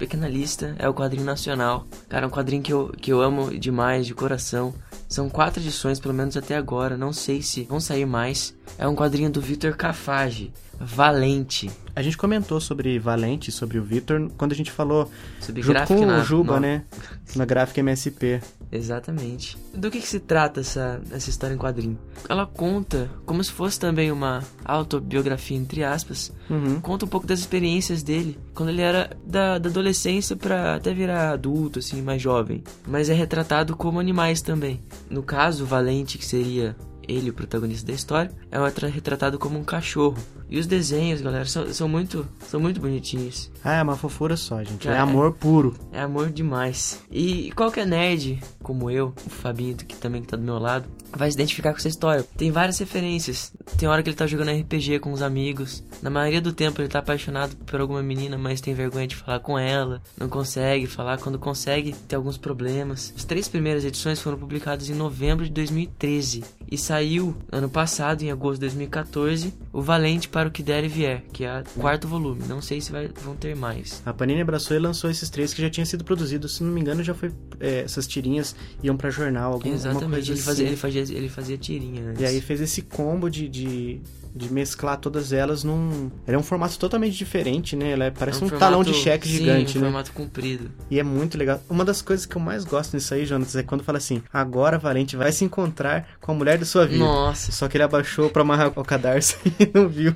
pequena 0.03 0.27
lista 0.27 0.75
é 0.77 0.87
o 0.87 0.93
quadrinho 0.93 1.25
nacional. 1.25 1.85
Cara, 2.09 2.25
é 2.25 2.27
um 2.27 2.31
quadrinho 2.31 2.61
que 2.61 2.73
eu, 2.73 2.91
que 2.99 3.11
eu 3.11 3.21
amo 3.21 3.57
demais, 3.57 4.05
de 4.05 4.13
coração. 4.13 4.73
São 5.07 5.29
quatro 5.29 5.61
edições, 5.61 5.99
pelo 5.99 6.13
menos 6.13 6.35
até 6.35 6.55
agora. 6.55 6.97
Não 6.97 7.13
sei 7.13 7.41
se 7.41 7.63
vão 7.63 7.79
sair 7.79 8.05
mais. 8.05 8.53
É 8.77 8.87
um 8.87 8.95
quadrinho 8.95 9.29
do 9.29 9.39
Vitor 9.39 9.75
Cafage, 9.75 10.51
Valente. 10.79 11.69
A 11.95 12.01
gente 12.01 12.17
comentou 12.17 12.59
sobre 12.59 12.97
Valente, 12.99 13.51
sobre 13.51 13.77
o 13.77 13.83
Victor, 13.83 14.29
quando 14.37 14.51
a 14.51 14.55
gente 14.55 14.71
falou 14.71 15.09
Sobre 15.39 15.61
junto 15.61 15.85
com 15.85 16.05
na- 16.05 16.19
o 16.19 16.23
Juba, 16.23 16.59
né? 16.59 16.83
Na 17.35 17.45
gráfica 17.45 17.79
MSP. 17.79 18.41
Exatamente. 18.75 19.57
Do 19.73 19.91
que, 19.91 19.99
que 20.01 20.07
se 20.07 20.19
trata 20.19 20.61
essa, 20.61 20.99
essa 21.11 21.29
história 21.29 21.53
em 21.53 21.57
quadrinho? 21.57 21.97
Ela 22.27 22.45
conta, 22.47 23.09
como 23.25 23.43
se 23.43 23.51
fosse 23.51 23.79
também 23.79 24.11
uma 24.11 24.41
autobiografia, 24.65 25.57
entre 25.57 25.83
aspas, 25.83 26.31
Uhum. 26.49 26.81
conta 26.81 27.05
um 27.05 27.07
pouco 27.07 27.25
das 27.27 27.39
experiências 27.39 28.03
dele 28.03 28.37
quando 28.53 28.69
ele 28.69 28.81
era 28.81 29.15
da, 29.25 29.57
da 29.57 29.69
adolescência 29.69 30.35
pra 30.35 30.75
até 30.75 30.93
virar 30.93 31.31
adulto, 31.31 31.79
assim, 31.79 32.01
mais 32.01 32.21
jovem. 32.21 32.63
Mas 32.87 33.09
é 33.09 33.13
retratado 33.13 33.75
como 33.75 33.99
animais 33.99 34.41
também. 34.41 34.81
No 35.09 35.23
caso, 35.23 35.63
o 35.63 35.67
Valente, 35.67 36.17
que 36.17 36.25
seria 36.25 36.75
ele, 37.07 37.29
o 37.29 37.33
protagonista 37.33 37.85
da 37.87 37.93
história, 37.93 38.31
é 38.51 38.87
retratado 38.87 39.37
como 39.37 39.59
um 39.59 39.63
cachorro. 39.63 40.17
E 40.53 40.59
os 40.59 40.67
desenhos, 40.67 41.19
galera, 41.19 41.45
são, 41.45 41.73
são 41.73 41.89
muito 41.89 42.27
são 42.47 42.59
muito 42.59 42.79
bonitinhos. 42.79 43.49
Ah, 43.63 43.77
é 43.77 43.81
uma 43.81 43.97
fofura 43.97 44.37
só, 44.37 44.63
gente. 44.63 44.87
É, 44.87 44.91
é 44.91 44.97
amor 44.99 45.31
puro. 45.33 45.75
É 45.91 45.99
amor 45.99 46.29
demais. 46.29 47.03
E 47.11 47.51
qualquer 47.55 47.87
nerd, 47.87 48.39
como 48.61 48.91
eu, 48.91 49.15
o 49.25 49.29
Fabinho, 49.31 49.75
que 49.75 49.95
também 49.95 50.21
que 50.21 50.27
tá 50.27 50.37
do 50.37 50.43
meu 50.43 50.59
lado, 50.59 50.87
vai 51.11 51.29
se 51.31 51.35
identificar 51.35 51.71
com 51.71 51.79
essa 51.79 51.87
história. 51.87 52.23
Tem 52.37 52.51
várias 52.51 52.77
referências. 52.77 53.51
Tem 53.79 53.89
hora 53.89 54.03
que 54.03 54.09
ele 54.09 54.15
tá 54.15 54.27
jogando 54.27 54.51
RPG 54.51 54.99
com 54.99 55.11
os 55.11 55.23
amigos. 55.23 55.83
Na 56.03 56.11
maioria 56.11 56.39
do 56.39 56.53
tempo 56.53 56.79
ele 56.81 56.87
tá 56.87 56.99
apaixonado 56.99 57.55
por 57.65 57.81
alguma 57.81 58.03
menina, 58.03 58.37
mas 58.37 58.61
tem 58.61 58.75
vergonha 58.75 59.07
de 59.07 59.15
falar 59.15 59.39
com 59.39 59.57
ela. 59.57 60.03
Não 60.19 60.29
consegue 60.29 60.85
falar. 60.85 61.17
Quando 61.17 61.39
consegue, 61.39 61.95
tem 62.07 62.15
alguns 62.15 62.37
problemas. 62.37 63.11
As 63.17 63.25
três 63.25 63.47
primeiras 63.47 63.85
edições 63.85 64.19
foram 64.19 64.37
publicadas 64.37 64.87
em 64.87 64.93
novembro 64.93 65.45
de 65.45 65.51
2013. 65.51 66.43
E 66.69 66.77
saiu 66.77 67.35
ano 67.51 67.69
passado, 67.69 68.21
em 68.21 68.31
agosto 68.31 68.55
de 68.55 68.61
2014, 68.61 69.53
o 69.71 69.81
Valente 69.81 70.27
para 70.27 70.42
o 70.47 70.51
que 70.51 70.63
der 70.63 70.83
e 70.83 70.87
vier, 70.87 71.23
que 71.31 71.43
é 71.43 71.63
o 71.75 71.79
quarto 71.79 72.07
volume. 72.07 72.41
Não 72.47 72.61
sei 72.61 72.81
se 72.81 72.91
vai, 72.91 73.07
vão 73.07 73.35
ter 73.35 73.55
mais. 73.55 74.01
A 74.05 74.13
Panini 74.13 74.41
abraçou 74.41 74.75
e 74.75 74.79
lançou 74.79 75.09
esses 75.09 75.29
três 75.29 75.53
que 75.53 75.61
já 75.61 75.69
tinham 75.69 75.85
sido 75.85 76.03
produzidos. 76.03 76.55
Se 76.55 76.63
não 76.63 76.71
me 76.71 76.81
engano, 76.81 77.03
já 77.03 77.13
foi. 77.13 77.31
É, 77.59 77.81
essas 77.81 78.07
tirinhas 78.07 78.55
iam 78.81 78.97
para 78.97 79.09
jornal, 79.09 79.53
alguma, 79.53 79.73
Exatamente, 79.73 80.03
alguma 80.03 80.15
coisa 80.17 80.31
ele 80.31 80.39
assim. 80.39 80.43
fazia, 80.45 80.67
ele 80.67 80.75
fazia 80.77 81.17
ele 81.17 81.29
fazia 81.29 81.57
tirinha 81.57 82.09
antes. 82.09 82.21
E 82.21 82.25
aí 82.25 82.41
fez 82.41 82.61
esse 82.61 82.81
combo 82.81 83.29
de, 83.29 83.47
de, 83.47 84.01
de 84.35 84.51
mesclar 84.51 84.97
todas 84.97 85.31
elas 85.31 85.63
num. 85.63 86.09
Ela 86.25 86.35
é 86.37 86.39
um 86.39 86.43
formato 86.43 86.77
totalmente 86.79 87.15
diferente, 87.15 87.75
né? 87.75 87.91
Ela 87.91 88.05
é, 88.05 88.11
parece 88.11 88.41
É 88.41 88.45
um, 88.45 88.47
um 88.47 88.51
talão 88.57 88.79
formato- 88.83 88.91
de 88.91 89.03
cheque 89.03 89.27
sim, 89.27 89.33
gigante, 89.37 89.77
um 89.77 89.81
né? 89.81 89.87
formato 89.87 90.11
comprido. 90.11 90.71
E 90.89 90.99
é 90.99 91.03
muito 91.03 91.37
legal. 91.37 91.61
Uma 91.69 91.85
das 91.85 92.01
coisas 92.01 92.25
que 92.25 92.35
eu 92.35 92.41
mais 92.41 92.63
gosto 92.65 92.93
nisso 92.95 93.13
aí, 93.13 93.25
Jonas, 93.25 93.55
é 93.55 93.63
quando 93.63 93.83
fala 93.83 93.97
assim: 93.99 94.23
agora 94.33 94.77
Valente 94.79 95.15
vai 95.15 95.31
se 95.31 95.45
encontrar 95.45 96.07
com 96.19 96.31
a 96.31 96.35
mulher 96.35 96.57
da 96.57 96.65
sua 96.65 96.85
vida. 96.87 97.03
Nossa. 97.03 97.51
Só 97.51 97.67
que 97.67 97.77
ele 97.77 97.83
abaixou 97.83 98.29
pra 98.29 98.41
amarrar 98.41 98.71
o 98.75 98.83
cadarço 98.83 99.37
e 99.59 99.69
não 99.73 99.87
viu. 99.87 100.13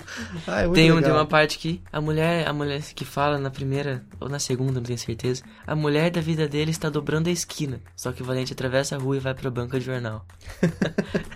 Ah, 0.47 0.61
é 0.61 0.63
muito 0.63 0.75
Tem, 0.75 0.91
um- 0.91 0.95
legal. 0.95 1.11
tem 1.11 1.19
uma 1.19 1.25
parte 1.27 1.59
que 1.59 1.81
a 1.91 2.01
mulher, 2.01 2.47
a 2.47 2.53
mulher 2.53 2.81
que 2.95 3.05
fala 3.05 3.37
na 3.37 3.49
primeira 3.51 4.03
ou 4.19 4.27
na 4.29 4.39
segunda, 4.39 4.73
não 4.73 4.83
tenho 4.83 4.97
certeza. 4.99 5.43
A 5.65 5.75
mulher 5.75 6.09
da 6.11 6.21
vida 6.21 6.47
dele 6.47 6.71
está 6.71 6.89
dobrando 6.89 7.29
a 7.29 7.31
esquina. 7.31 7.79
Só 7.95 8.11
que 8.11 8.21
o 8.21 8.25
Valente 8.25 8.53
atravessa 8.53 8.95
a 8.95 8.99
rua 8.99 9.17
e 9.17 9.19
vai 9.19 9.33
pra 9.33 9.49
banca 9.51 9.79
de 9.79 9.85
jornal. 9.85 10.25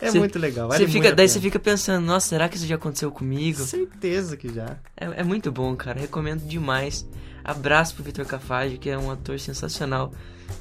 É 0.00 0.10
muito 0.10 0.38
legal. 0.38 0.68
Você 0.68 0.78
Vale 0.80 0.92
fica, 0.92 1.14
daí 1.14 1.28
você 1.28 1.40
fica 1.40 1.58
pensando, 1.58 2.04
nossa, 2.06 2.28
será 2.28 2.48
que 2.48 2.56
isso 2.56 2.66
já 2.66 2.76
aconteceu 2.76 3.10
comigo? 3.10 3.62
Certeza 3.62 4.36
que 4.36 4.48
já. 4.48 4.78
É, 4.96 5.20
é 5.20 5.24
muito 5.24 5.50
bom, 5.50 5.74
cara. 5.74 6.00
Recomendo 6.00 6.46
demais. 6.46 7.06
Abraço 7.44 7.94
pro 7.94 8.04
Vitor 8.04 8.24
Cafage, 8.24 8.78
que 8.78 8.88
é 8.88 8.96
um 8.96 9.10
ator 9.10 9.38
sensacional. 9.40 10.12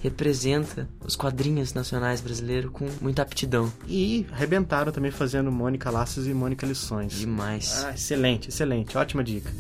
Representa 0.02 0.90
os 1.06 1.16
quadrinhos 1.16 1.74
nacionais 1.74 2.20
brasileiros 2.20 2.72
com 2.72 2.88
muita 3.00 3.22
aptidão. 3.22 3.72
E 3.88 4.25
arrebentaram 4.32 4.92
também 4.92 5.12
fazendo 5.12 5.52
Mônica 5.52 5.90
Laços 5.92 6.28
e 6.28 6.34
Mônica 6.34 6.66
Lições. 6.66 7.14
Demais. 7.14 7.84
Ah, 7.86 7.94
excelente, 7.94 8.50
excelente. 8.50 8.98
Ótima 8.98 9.24
dica. 9.24 9.52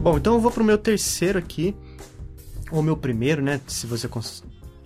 Bom, 0.00 0.18
então 0.18 0.34
eu 0.34 0.40
vou 0.40 0.50
pro 0.50 0.64
meu 0.64 0.78
terceiro 0.78 1.38
aqui. 1.38 1.74
Ou 2.70 2.82
meu 2.82 2.96
primeiro, 2.96 3.40
né? 3.42 3.60
Se 3.68 3.86
você. 3.86 4.08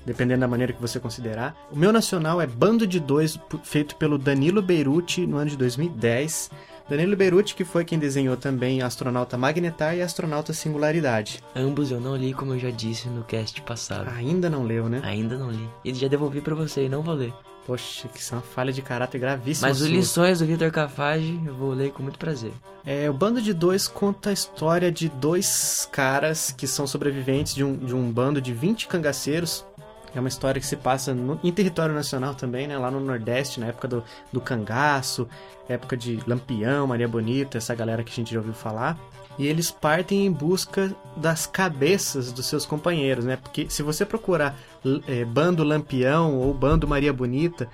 Dependendo 0.04 0.40
da 0.40 0.49
maneira 0.49 0.73
que 0.73 0.80
você 0.80 0.99
considerar. 0.99 1.54
O 1.71 1.76
meu 1.76 1.92
nacional 1.92 2.40
é 2.40 2.47
Bando 2.47 2.87
de 2.87 2.99
Dois, 2.99 3.38
feito 3.62 3.97
pelo 3.97 4.19
Danilo 4.19 4.62
Beirute 4.62 5.26
no 5.26 5.37
ano 5.37 5.50
de 5.50 5.57
2010. 5.57 6.50
Danilo 6.90 7.14
Beirute, 7.14 7.54
que 7.54 7.64
foi 7.64 7.85
quem 7.85 8.00
desenhou 8.00 8.37
também 8.37 8.83
Astronauta 8.83 9.38
Magnetar 9.38 9.95
e 9.95 10.02
Astronauta 10.02 10.52
Singularidade. 10.52 11.40
Ambos 11.54 11.92
eu 11.92 12.00
não 12.00 12.16
li, 12.16 12.35
como 12.35 12.54
eu 12.54 12.59
já 12.59 12.71
disse 12.71 13.09
no 13.09 13.23
cast 13.23 13.62
passado. 13.62 14.11
Ainda 14.16 14.50
não 14.50 14.64
leu, 14.64 14.88
né? 14.88 15.00
Ainda 15.04 15.38
não 15.38 15.53
li. 15.53 15.68
E 15.85 15.94
já 15.94 16.09
devolvi 16.09 16.40
pra 16.40 16.55
você 16.55 16.87
e 16.87 16.88
não 16.88 17.01
vou 17.01 17.14
ler. 17.14 17.33
Poxa, 17.64 18.09
que 18.09 18.18
isso 18.18 18.35
é 18.35 18.38
uma 18.38 18.42
falha 18.42 18.72
de 18.72 18.83
caráter 18.83 19.20
gravíssima. 19.20 19.68
Mas 19.68 19.81
o 19.81 19.85
sua. 19.85 19.94
Lições 19.94 20.38
do 20.40 20.46
Vitor 20.46 20.72
Cafage 20.72 21.40
eu 21.46 21.55
vou 21.55 21.72
ler 21.72 21.92
com 21.92 22.03
muito 22.03 22.18
prazer. 22.18 22.53
É, 22.85 23.09
o 23.09 23.12
Bando 23.12 23.40
de 23.40 23.53
Dois 23.53 23.87
conta 23.87 24.31
a 24.31 24.33
história 24.33 24.90
de 24.90 25.09
dois 25.09 25.88
caras 25.92 26.51
que 26.51 26.66
são 26.66 26.87
sobreviventes 26.87 27.55
de 27.55 27.62
um, 27.62 27.77
de 27.77 27.94
um 27.94 28.11
bando 28.11 28.40
de 28.40 28.53
20 28.53 28.88
cangaceiros. 28.88 29.64
É 30.14 30.18
uma 30.20 30.29
história 30.29 30.61
que 30.61 30.66
se 30.66 30.77
passa 30.77 31.14
no- 31.14 31.38
em 31.42 31.53
território 31.53 31.94
nacional 31.94 32.35
também, 32.35 32.66
né? 32.66 32.77
Lá 32.77 32.90
no 32.90 32.99
Nordeste, 33.01 33.61
na 33.61 33.66
época 33.66 33.87
do, 33.87 34.05
do 34.33 34.40
cangaço, 34.40 35.29
época 35.68 35.96
de 35.96 36.18
Lampião, 36.27 36.87
Maria 36.87 37.07
Bonita, 37.07 37.59
essa 37.59 37.75
galera 37.75 38.03
que 38.03 38.11
a 38.11 38.14
gente 38.16 38.33
já 38.33 38.40
ouviu 38.40 38.55
falar. 38.55 38.99
E 39.38 39.46
eles 39.46 39.70
partem 39.70 40.27
em 40.27 40.33
busca 40.33 40.94
das 41.16 41.46
cabeças 41.46 42.33
dos 42.33 42.46
seus 42.46 42.66
companheiros, 42.66 43.25
né? 43.25 43.37
Porque 43.37 43.66
se 43.70 43.83
você 43.83 44.05
procurar 44.05 44.57
é, 45.07 45.25
Bando 45.25 45.62
Lampião 45.62 46.37
ou 46.38 46.53
Bando 46.53 46.88
Maria 46.88 47.12
Bonita, 47.12 47.68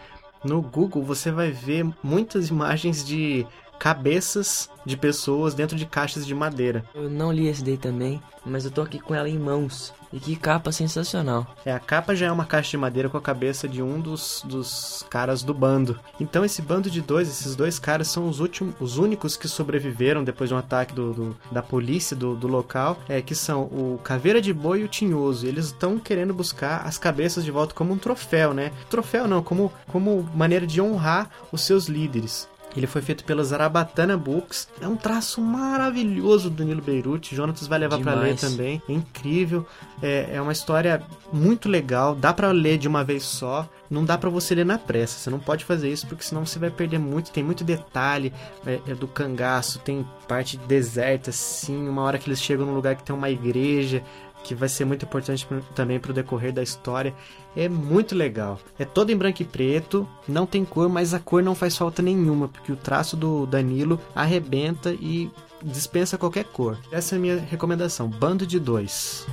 no 0.44 0.60
Google 0.60 1.02
você 1.02 1.30
vai 1.30 1.50
ver 1.50 1.86
muitas 2.02 2.50
imagens 2.50 3.04
de 3.04 3.46
cabeças 3.78 4.68
de 4.84 4.96
pessoas 4.96 5.54
dentro 5.54 5.76
de 5.76 5.86
caixas 5.86 6.26
de 6.26 6.34
madeira. 6.34 6.84
Eu 6.94 7.08
não 7.10 7.32
li 7.32 7.46
esse 7.48 7.62
daí 7.64 7.76
também, 7.76 8.20
mas 8.44 8.64
eu 8.64 8.70
tô 8.70 8.82
aqui 8.82 8.98
com 9.00 9.14
ela 9.14 9.28
em 9.28 9.38
mãos. 9.38 9.92
E 10.12 10.20
que 10.20 10.36
capa 10.36 10.70
sensacional. 10.70 11.44
É, 11.64 11.72
a 11.72 11.80
capa 11.80 12.14
já 12.14 12.26
é 12.26 12.32
uma 12.32 12.44
caixa 12.46 12.70
de 12.70 12.76
madeira 12.76 13.08
com 13.08 13.16
a 13.16 13.20
cabeça 13.20 13.66
de 13.68 13.82
um 13.82 14.00
dos, 14.00 14.42
dos 14.46 15.04
caras 15.10 15.42
do 15.42 15.52
bando. 15.52 15.98
Então 16.20 16.44
esse 16.44 16.62
bando 16.62 16.88
de 16.88 17.00
dois, 17.02 17.28
esses 17.28 17.56
dois 17.56 17.78
caras 17.78 18.06
são 18.08 18.28
os 18.28 18.38
últimos, 18.38 18.74
os 18.80 18.96
únicos 18.98 19.36
que 19.36 19.48
sobreviveram 19.48 20.22
depois 20.22 20.48
de 20.48 20.54
um 20.54 20.58
ataque 20.58 20.94
do, 20.94 21.12
do- 21.12 21.36
da 21.50 21.60
polícia 21.62 22.16
do, 22.16 22.36
do 22.36 22.46
local, 22.46 22.96
é 23.08 23.20
que 23.20 23.34
são 23.34 23.62
o 23.64 23.98
Caveira 24.04 24.40
de 24.40 24.52
Boi 24.54 24.82
e 24.82 24.84
o 24.84 24.88
Tinhoso. 24.88 25.44
E 25.44 25.48
eles 25.48 25.66
estão 25.66 25.98
querendo 25.98 26.32
buscar 26.32 26.86
as 26.86 26.96
cabeças 26.96 27.44
de 27.44 27.50
volta 27.50 27.74
como 27.74 27.92
um 27.92 27.98
troféu, 27.98 28.54
né? 28.54 28.70
Troféu 28.88 29.26
não, 29.26 29.42
como, 29.42 29.72
como 29.88 30.22
maneira 30.34 30.66
de 30.66 30.80
honrar 30.80 31.28
os 31.50 31.62
seus 31.62 31.86
líderes. 31.88 32.48
Ele 32.76 32.86
foi 32.86 33.00
feito 33.00 33.24
pela 33.24 33.42
Zarabatana 33.42 34.16
Books. 34.16 34.68
É 34.80 34.86
um 34.86 34.96
traço 34.96 35.40
maravilhoso 35.40 36.50
do 36.50 36.56
Danilo 36.56 36.82
Beirute. 36.82 37.34
Jonatas 37.34 37.66
vai 37.66 37.78
levar 37.78 37.98
pra 37.98 38.14
ler 38.14 38.36
também. 38.36 38.82
É 38.88 38.92
incrível. 38.92 39.66
É, 40.02 40.30
é 40.34 40.40
uma 40.40 40.52
história 40.52 41.02
muito 41.32 41.68
legal. 41.68 42.14
Dá 42.14 42.32
pra 42.32 42.50
ler 42.52 42.78
de 42.78 42.86
uma 42.86 43.02
vez 43.02 43.22
só. 43.22 43.68
Não 43.88 44.04
dá 44.04 44.18
pra 44.18 44.28
você 44.28 44.54
ler 44.54 44.66
na 44.66 44.78
pressa. 44.78 45.18
Você 45.18 45.30
não 45.30 45.38
pode 45.38 45.64
fazer 45.64 45.90
isso 45.90 46.06
porque 46.06 46.24
senão 46.24 46.44
você 46.44 46.58
vai 46.58 46.70
perder 46.70 46.98
muito. 46.98 47.30
Tem 47.30 47.42
muito 47.42 47.64
detalhe 47.64 48.32
é, 48.66 48.80
é 48.86 48.94
do 48.94 49.08
cangaço. 49.08 49.78
Tem 49.78 50.06
parte 50.28 50.56
deserta, 50.56 51.30
assim. 51.30 51.88
Uma 51.88 52.02
hora 52.02 52.18
que 52.18 52.28
eles 52.28 52.42
chegam 52.42 52.66
num 52.66 52.74
lugar 52.74 52.96
que 52.96 53.04
tem 53.04 53.14
uma 53.14 53.30
igreja 53.30 54.02
que 54.46 54.54
vai 54.54 54.68
ser 54.68 54.84
muito 54.84 55.04
importante 55.04 55.46
também 55.74 55.98
para 55.98 56.10
o 56.10 56.14
decorrer 56.14 56.52
da 56.52 56.62
história. 56.62 57.14
É 57.56 57.68
muito 57.68 58.14
legal. 58.14 58.60
É 58.78 58.84
todo 58.84 59.10
em 59.10 59.16
branco 59.16 59.42
e 59.42 59.44
preto, 59.44 60.08
não 60.28 60.46
tem 60.46 60.64
cor, 60.64 60.88
mas 60.88 61.12
a 61.12 61.18
cor 61.18 61.42
não 61.42 61.54
faz 61.54 61.76
falta 61.76 62.00
nenhuma, 62.00 62.48
porque 62.48 62.70
o 62.70 62.76
traço 62.76 63.16
do 63.16 63.46
Danilo 63.46 64.00
arrebenta 64.14 64.92
e 64.92 65.30
dispensa 65.62 66.18
qualquer 66.18 66.44
cor. 66.44 66.78
Essa 66.92 67.14
é 67.14 67.18
a 67.18 67.20
minha 67.20 67.38
recomendação. 67.38 68.08
Bando 68.08 68.46
de 68.46 68.60
dois. 68.60 69.26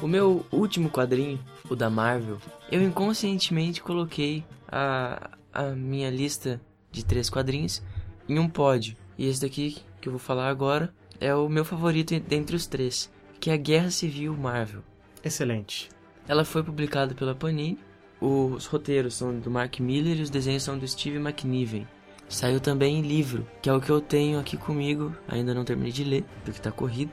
O 0.00 0.06
meu 0.06 0.44
último 0.52 0.90
quadrinho, 0.90 1.40
o 1.68 1.74
da 1.74 1.88
Marvel, 1.88 2.38
eu 2.70 2.82
inconscientemente 2.82 3.82
coloquei 3.82 4.44
a, 4.68 5.30
a 5.52 5.62
minha 5.70 6.10
lista 6.10 6.60
de 6.90 7.04
três 7.04 7.30
quadrinhos 7.30 7.82
em 8.28 8.38
um 8.38 8.48
pódio. 8.48 8.96
E 9.22 9.28
esse 9.28 9.40
daqui 9.40 9.76
que 10.00 10.08
eu 10.08 10.12
vou 10.12 10.18
falar 10.18 10.48
agora 10.48 10.92
é 11.20 11.32
o 11.32 11.48
meu 11.48 11.64
favorito 11.64 12.18
dentre 12.18 12.56
os 12.56 12.66
três, 12.66 13.08
que 13.38 13.50
é 13.50 13.52
a 13.52 13.56
Guerra 13.56 13.88
Civil 13.88 14.36
Marvel. 14.36 14.82
Excelente. 15.22 15.88
Ela 16.26 16.44
foi 16.44 16.60
publicada 16.60 17.14
pela 17.14 17.32
Panini. 17.32 17.78
Os 18.20 18.66
roteiros 18.66 19.14
são 19.14 19.38
do 19.38 19.48
Mark 19.48 19.78
Miller 19.78 20.18
e 20.18 20.22
os 20.22 20.28
desenhos 20.28 20.64
são 20.64 20.76
do 20.76 20.88
Steve 20.88 21.18
McNiven. 21.18 21.86
Saiu 22.28 22.58
também 22.58 22.98
em 22.98 23.02
livro, 23.02 23.46
que 23.62 23.70
é 23.70 23.72
o 23.72 23.80
que 23.80 23.90
eu 23.90 24.00
tenho 24.00 24.40
aqui 24.40 24.56
comigo. 24.56 25.14
Ainda 25.28 25.54
não 25.54 25.64
terminei 25.64 25.92
de 25.92 26.02
ler, 26.02 26.24
porque 26.44 26.60
tá 26.60 26.72
corrido. 26.72 27.12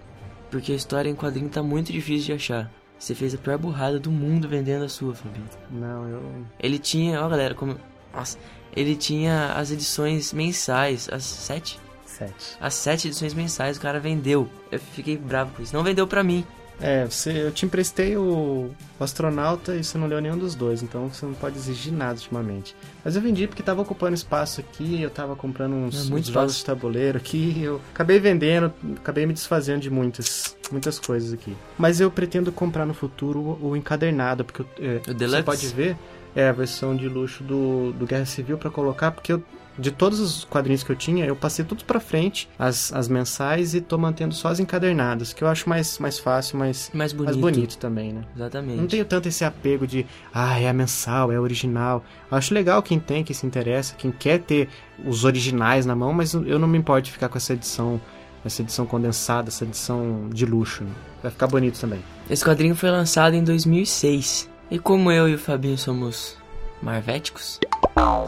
Porque 0.49 0.71
a 0.71 0.75
história 0.75 1.11
em 1.11 1.15
quadrinho 1.15 1.47
tá 1.47 1.61
muito 1.61 1.93
difícil 1.93 2.25
de 2.25 2.33
achar. 2.33 2.71
Você 2.97 3.13
fez 3.13 3.35
a 3.35 3.37
pior 3.37 3.59
burrada 3.59 3.99
do 3.99 4.09
mundo 4.09 4.49
vendendo 4.49 4.83
a 4.83 4.89
sua, 4.89 5.13
Fabito. 5.13 5.59
Não, 5.69 6.09
eu. 6.09 6.23
Ele 6.59 6.79
tinha, 6.79 7.21
ó 7.23 7.29
galera, 7.29 7.53
como. 7.53 7.77
Nossa, 8.11 8.39
ele 8.75 8.95
tinha 8.95 9.53
as 9.53 9.69
edições 9.69 10.33
mensais, 10.33 11.07
as 11.11 11.23
sete? 11.23 11.79
Sete. 12.19 12.57
As 12.59 12.73
sete 12.73 13.07
edições 13.07 13.33
mensais 13.33 13.77
o 13.77 13.81
cara 13.81 13.99
vendeu. 13.99 14.47
Eu 14.71 14.79
fiquei 14.79 15.17
bravo 15.17 15.51
com 15.55 15.63
isso. 15.63 15.73
Não 15.75 15.83
vendeu 15.83 16.05
pra 16.05 16.23
mim. 16.23 16.45
É, 16.81 17.03
você, 17.05 17.31
eu 17.45 17.51
te 17.51 17.65
emprestei 17.65 18.15
o, 18.15 18.71
o 18.97 19.03
astronauta 19.03 19.75
e 19.75 19.83
você 19.83 19.97
não 19.97 20.07
leu 20.07 20.21
nenhum 20.21 20.37
dos 20.37 20.55
dois, 20.55 20.81
então 20.81 21.09
você 21.09 21.25
não 21.25 21.33
pode 21.33 21.57
exigir 21.57 21.91
nada 21.91 22.13
ultimamente. 22.13 22.73
Mas 23.03 23.17
eu 23.17 23.21
vendi 23.21 23.47
porque 23.47 23.61
tava 23.61 23.81
ocupando 23.81 24.13
espaço 24.15 24.61
aqui, 24.61 25.01
eu 25.01 25.09
tava 25.09 25.35
comprando 25.35 25.73
uns, 25.73 26.09
É 26.09 26.13
uns 26.13 26.27
jogos 26.27 26.55
de 26.57 26.63
tabuleiro 26.63 27.17
aqui, 27.17 27.61
eu 27.61 27.81
acabei 27.93 28.17
vendendo, 28.17 28.71
acabei 28.95 29.25
me 29.25 29.33
desfazendo 29.33 29.81
de 29.81 29.89
muitas, 29.89 30.55
muitas 30.71 30.97
coisas 30.97 31.33
aqui. 31.33 31.53
Mas 31.77 31.99
eu 31.99 32.09
pretendo 32.09 32.49
comprar 32.49 32.85
no 32.85 32.93
futuro 32.93 33.39
o, 33.61 33.71
o 33.71 33.75
encadernado, 33.75 34.45
porque 34.45 34.61
eu- 34.61 35.01
é, 35.05 35.11
O 35.11 35.17
você 35.29 35.43
pode 35.43 35.67
ver. 35.67 35.97
É, 36.39 36.49
a 36.49 36.53
versão 36.53 36.95
de 36.95 37.07
luxo 37.07 37.43
do, 37.43 37.91
do 37.93 38.05
Guerra 38.05 38.25
Civil 38.25 38.57
pra 38.57 38.69
colocar, 38.69 39.11
porque 39.11 39.33
eu, 39.33 39.43
de 39.77 39.91
todos 39.91 40.19
os 40.19 40.43
quadrinhos 40.45 40.83
que 40.83 40.89
eu 40.91 40.95
tinha, 40.95 41.25
eu 41.25 41.35
passei 41.35 41.63
tudo 41.63 41.83
pra 41.85 41.99
frente, 41.99 42.49
as, 42.57 42.91
as 42.93 43.07
mensais, 43.07 43.73
e 43.73 43.81
tô 43.81 43.97
mantendo 43.97 44.33
só 44.33 44.49
as 44.49 44.59
encadernadas, 44.59 45.31
que 45.33 45.43
eu 45.43 45.47
acho 45.47 45.67
mais, 45.69 45.97
mais 45.99 46.19
fácil, 46.19 46.57
mais, 46.57 46.91
Mais 46.93 47.13
bonito. 47.13 47.39
mais 47.39 47.55
bonito 47.55 47.77
também, 47.77 48.11
né? 48.13 48.21
Exatamente. 48.35 48.79
Não 48.79 48.87
tenho 48.87 49.05
tanto 49.05 49.27
esse 49.27 49.43
apego 49.45 49.87
de, 49.87 50.05
ah, 50.33 50.59
é 50.59 50.67
a 50.69 50.73
mensal, 50.73 51.31
é 51.31 51.35
a 51.37 51.41
original. 51.41 52.03
Eu 52.31 52.37
acho 52.37 52.53
legal 52.53 52.81
quem 52.83 52.99
tem, 52.99 53.23
quem 53.23 53.33
se 53.35 53.45
interessa, 53.45 53.95
quem 53.97 54.11
quer 54.11 54.39
ter 54.39 54.67
os 55.05 55.23
originais 55.25 55.85
na 55.85 55.95
mão, 55.95 56.13
mas 56.13 56.33
eu 56.33 56.57
não 56.59 56.67
me 56.67 56.77
importo 56.77 57.03
de 57.03 57.11
ficar 57.11 57.29
com 57.29 57.37
essa 57.37 57.53
edição, 57.53 58.01
essa 58.43 58.61
edição 58.61 58.85
condensada, 58.85 59.47
essa 59.49 59.63
edição 59.63 60.29
de 60.33 60.45
luxo. 60.45 60.83
né? 60.83 60.91
Vai 61.21 61.31
ficar 61.31 61.47
bonito 61.47 61.79
também. 61.79 61.99
Esse 62.29 62.43
quadrinho 62.43 62.75
foi 62.75 62.89
lançado 62.91 63.33
em 63.33 63.43
2006. 63.43 64.48
E 64.71 64.77
como 64.77 65.11
eu 65.11 65.27
e 65.27 65.33
o 65.33 65.39
Fabinho 65.39 65.77
somos 65.77 66.37
marvéticos, 66.81 67.59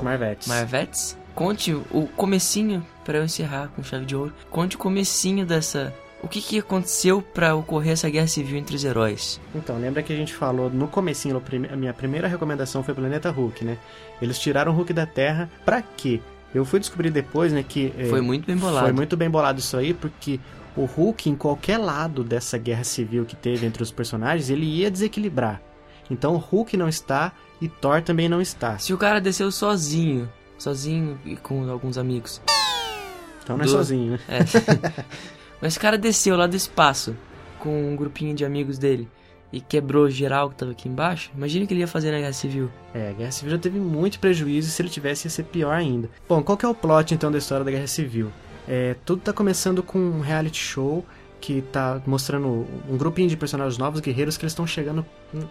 Marvetes. 0.01 0.47
marvetes, 0.47 1.17
conte 1.35 1.73
o 1.73 2.07
comecinho 2.15 2.85
pra 3.05 3.19
eu 3.19 3.23
encerrar 3.23 3.69
com 3.75 3.83
chave 3.83 4.05
de 4.05 4.15
ouro. 4.15 4.33
Conte 4.49 4.75
o 4.75 4.79
comecinho 4.79 5.45
dessa 5.45 5.93
o 6.23 6.27
que, 6.27 6.41
que 6.41 6.59
aconteceu 6.59 7.21
pra 7.21 7.55
ocorrer 7.55 7.93
essa 7.93 8.09
guerra 8.09 8.27
civil 8.27 8.57
entre 8.57 8.75
os 8.75 8.83
heróis. 8.83 9.41
Então, 9.55 9.79
lembra 9.79 10.03
que 10.03 10.13
a 10.13 10.15
gente 10.15 10.33
falou 10.33 10.69
no 10.69 10.87
comecinho, 10.87 11.41
a 11.71 11.75
minha 11.75 11.93
primeira 11.93 12.27
recomendação 12.27 12.83
foi 12.83 12.93
Planeta 12.93 13.31
Hulk, 13.31 13.65
né? 13.65 13.77
Eles 14.21 14.37
tiraram 14.37 14.71
o 14.71 14.75
Hulk 14.75 14.93
da 14.93 15.05
Terra 15.07 15.49
pra 15.65 15.81
quê? 15.81 16.21
Eu 16.53 16.63
fui 16.63 16.79
descobrir 16.79 17.09
depois, 17.09 17.51
né, 17.51 17.63
que... 17.67 17.93
é, 17.97 18.05
Foi 18.05 18.21
muito 18.21 18.45
bem 18.45 18.57
bolado. 18.57 18.85
Foi 18.85 18.93
muito 18.93 19.17
bem 19.17 19.29
bolado 19.29 19.59
isso 19.59 19.75
aí, 19.77 19.93
porque 19.93 20.39
o 20.75 20.85
Hulk, 20.85 21.29
em 21.29 21.35
qualquer 21.35 21.77
lado 21.77 22.23
dessa 22.23 22.57
guerra 22.57 22.83
civil 22.83 23.25
que 23.25 23.35
teve 23.35 23.65
entre 23.65 23.81
os 23.81 23.89
personagens, 23.89 24.49
ele 24.49 24.65
ia 24.65 24.91
desequilibrar. 24.91 25.59
Então 26.11 26.33
o 26.35 26.37
Hulk 26.37 26.75
não 26.77 26.89
está 26.89 27.31
e 27.61 27.67
Thor 27.67 28.01
também 28.01 28.27
não 28.27 28.41
está. 28.41 28.77
Se 28.77 28.93
o 28.93 28.97
cara 28.97 29.19
desceu 29.21 29.51
sozinho, 29.51 30.29
sozinho 30.57 31.19
e 31.25 31.35
com 31.35 31.69
alguns 31.69 31.97
amigos. 31.97 32.41
Então 33.43 33.57
não 33.57 33.63
é 33.63 33.67
Do- 33.67 33.71
sozinho, 33.71 34.11
né? 34.13 34.19
É. 34.27 34.39
Mas 35.61 35.73
esse 35.73 35.79
cara 35.79 35.97
desceu 35.97 36.35
lá 36.35 36.47
do 36.47 36.55
espaço 36.55 37.15
com 37.59 37.91
um 37.93 37.95
grupinho 37.95 38.33
de 38.35 38.43
amigos 38.43 38.77
dele 38.77 39.07
e 39.53 39.59
quebrou 39.61 40.09
geral 40.09 40.49
que 40.49 40.55
tava 40.55 40.71
aqui 40.71 40.87
embaixo. 40.89 41.29
Imagina 41.35 41.65
o 41.65 41.67
que 41.67 41.73
ele 41.73 41.81
ia 41.81 41.87
fazer 41.87 42.11
na 42.11 42.17
guerra 42.19 42.33
civil. 42.33 42.69
É, 42.93 43.09
a 43.09 43.13
Guerra 43.13 43.31
Civil 43.31 43.51
já 43.51 43.57
teve 43.57 43.79
muito 43.79 44.19
prejuízo 44.19 44.69
e 44.69 44.71
se 44.71 44.81
ele 44.81 44.89
tivesse 44.89 45.27
ia 45.27 45.29
ser 45.31 45.43
pior 45.43 45.73
ainda. 45.73 46.09
Bom, 46.27 46.41
qual 46.41 46.57
que 46.57 46.65
é 46.65 46.69
o 46.69 46.73
plot 46.73 47.13
então 47.13 47.31
da 47.31 47.37
história 47.37 47.63
da 47.63 47.69
Guerra 47.71 47.87
Civil? 47.87 48.31
É, 48.67 48.95
tudo 49.05 49.21
tá 49.21 49.33
começando 49.33 49.83
com 49.83 49.99
um 49.99 50.21
reality 50.21 50.57
show 50.63 51.05
que 51.41 51.61
tá 51.63 51.99
mostrando 52.05 52.67
um 52.87 52.95
grupinho 52.95 53.27
de 53.27 53.35
personagens 53.35 53.77
novos, 53.77 53.99
guerreiros, 53.99 54.37
que 54.37 54.45
eles 54.45 54.53
estão 54.53 54.67
chegando 54.67 55.05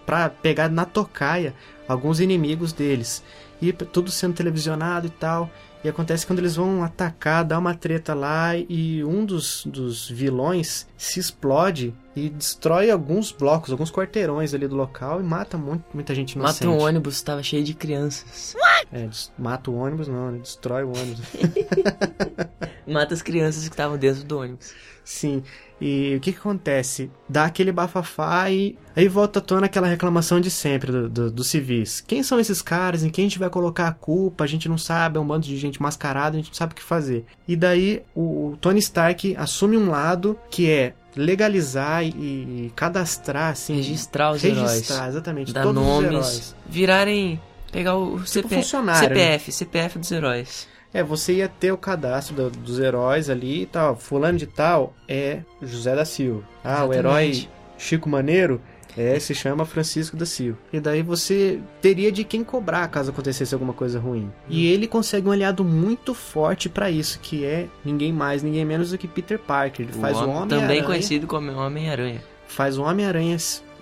pra 0.06 0.30
pegar 0.30 0.70
na 0.70 0.84
tocaia 0.84 1.52
alguns 1.88 2.20
inimigos 2.20 2.72
deles. 2.72 3.22
E 3.60 3.72
tudo 3.72 4.10
sendo 4.10 4.34
televisionado 4.34 5.08
e 5.08 5.10
tal. 5.10 5.50
E 5.82 5.88
acontece 5.88 6.26
quando 6.26 6.38
eles 6.38 6.56
vão 6.56 6.84
atacar, 6.84 7.44
dá 7.44 7.58
uma 7.58 7.74
treta 7.74 8.14
lá 8.14 8.56
e 8.56 9.02
um 9.02 9.24
dos, 9.24 9.64
dos 9.66 10.08
vilões 10.08 10.86
se 10.96 11.18
explode 11.18 11.94
e 12.16 12.28
destrói 12.28 12.90
alguns 12.90 13.30
blocos, 13.32 13.70
alguns 13.70 13.90
quarteirões 13.90 14.52
ali 14.52 14.66
do 14.66 14.74
local 14.74 15.20
e 15.20 15.22
mata 15.22 15.56
muito, 15.56 15.84
muita 15.94 16.14
gente 16.14 16.32
inocente. 16.32 16.66
Mata 16.66 16.76
um 16.76 16.84
ônibus, 16.84 17.22
tava 17.22 17.42
cheio 17.42 17.62
de 17.62 17.72
crianças. 17.74 18.56
É, 18.92 19.08
mata 19.38 19.70
o 19.70 19.76
ônibus 19.76 20.08
não, 20.08 20.32
né? 20.32 20.38
Destrói 20.38 20.82
o 20.82 20.88
ônibus. 20.88 21.20
Mata 22.86 23.14
as 23.14 23.22
crianças 23.22 23.62
que 23.68 23.72
estavam 23.74 23.96
dentro 23.96 24.24
do 24.24 24.38
ônibus. 24.38 24.72
Sim. 25.04 25.42
E 25.80 26.14
o 26.16 26.20
que 26.20 26.32
que 26.32 26.38
acontece? 26.38 27.10
Dá 27.28 27.44
aquele 27.46 27.72
bafafá 27.72 28.50
e 28.50 28.76
aí 28.94 29.08
volta 29.08 29.38
à 29.38 29.42
tona 29.42 29.66
aquela 29.66 29.86
reclamação 29.86 30.40
de 30.40 30.50
sempre 30.50 30.92
do- 30.92 31.08
do- 31.08 31.30
dos 31.30 31.46
civis. 31.48 32.00
Quem 32.06 32.22
são 32.22 32.38
esses 32.38 32.60
caras? 32.60 33.02
Em 33.02 33.08
quem 33.10 33.24
a 33.24 33.28
gente 33.28 33.38
vai 33.38 33.48
colocar 33.48 33.88
a 33.88 33.92
culpa? 33.92 34.44
A 34.44 34.46
gente 34.46 34.68
não 34.68 34.76
sabe, 34.76 35.16
é 35.16 35.20
um 35.20 35.26
bando 35.26 35.46
de 35.46 35.56
gente 35.56 35.80
mascarada, 35.80 36.36
a 36.36 36.40
gente 36.40 36.48
não 36.50 36.54
sabe 36.54 36.72
o 36.72 36.76
que 36.76 36.82
fazer. 36.82 37.24
E 37.48 37.56
daí 37.56 38.02
o, 38.14 38.48
o 38.50 38.56
Tony 38.58 38.78
Stark 38.78 39.34
assume 39.36 39.76
um 39.78 39.88
lado 39.88 40.38
que 40.50 40.68
é 40.68 40.94
legalizar 41.16 42.04
e, 42.04 42.08
e 42.08 42.72
cadastrar, 42.76 43.52
assim... 43.52 43.76
Registrar 43.76 44.32
os 44.32 44.42
registrar, 44.42 44.96
heróis. 44.96 45.08
exatamente, 45.14 45.52
Dar 45.52 45.62
todos 45.62 45.82
os 45.82 45.88
nomes. 45.88 46.08
heróis. 46.10 46.56
Virarem. 46.66 47.40
Pegar 47.72 47.96
o 47.96 48.16
Tipo 48.16 48.26
CP, 48.28 48.54
funcionário, 48.56 49.08
né? 49.10 49.14
CPF, 49.38 49.52
CPF 49.52 49.98
dos 49.98 50.10
heróis. 50.10 50.68
É, 50.92 51.04
você 51.04 51.34
ia 51.34 51.48
ter 51.48 51.70
o 51.70 51.78
cadastro 51.78 52.34
do- 52.34 52.50
dos 52.50 52.80
heróis 52.80 53.30
ali 53.30 53.62
e 53.62 53.66
tal. 53.66 53.94
Fulano 53.96 54.36
de 54.38 54.46
tal 54.46 54.92
é 55.08 55.40
José 55.62 55.94
da 55.94 56.04
Silva. 56.04 56.42
Ah, 56.64 56.84
o 56.84 56.92
herói 56.92 57.26
Exatamente. 57.30 57.50
Chico 57.78 58.08
Maneiro 58.08 58.60
é, 59.00 59.18
se 59.18 59.34
chama 59.34 59.64
Francisco 59.64 60.16
da 60.16 60.26
Silva. 60.26 60.58
E 60.72 60.78
daí 60.78 61.02
você 61.02 61.58
teria 61.80 62.12
de 62.12 62.22
quem 62.22 62.44
cobrar 62.44 62.86
caso 62.88 63.10
acontecesse 63.10 63.54
alguma 63.54 63.72
coisa 63.72 63.98
ruim. 63.98 64.30
E 64.48 64.66
ele 64.66 64.86
consegue 64.86 65.26
um 65.26 65.32
aliado 65.32 65.64
muito 65.64 66.12
forte 66.12 66.68
pra 66.68 66.90
isso, 66.90 67.18
que 67.20 67.44
é 67.44 67.66
ninguém 67.84 68.12
mais, 68.12 68.42
ninguém 68.42 68.64
menos 68.64 68.90
do 68.90 68.98
que 68.98 69.08
Peter 69.08 69.38
Parker. 69.38 69.86
Ele 69.86 69.98
faz 69.98 70.16
o 70.16 70.20
o 70.20 70.22
homem, 70.24 70.36
Homem 70.36 70.48
também 70.48 70.84
conhecido 70.84 71.26
como 71.26 71.50
Homem-Aranha. 71.52 72.22
faz 72.46 72.76
o 72.76 72.82
Homem-Aranha 72.82 73.36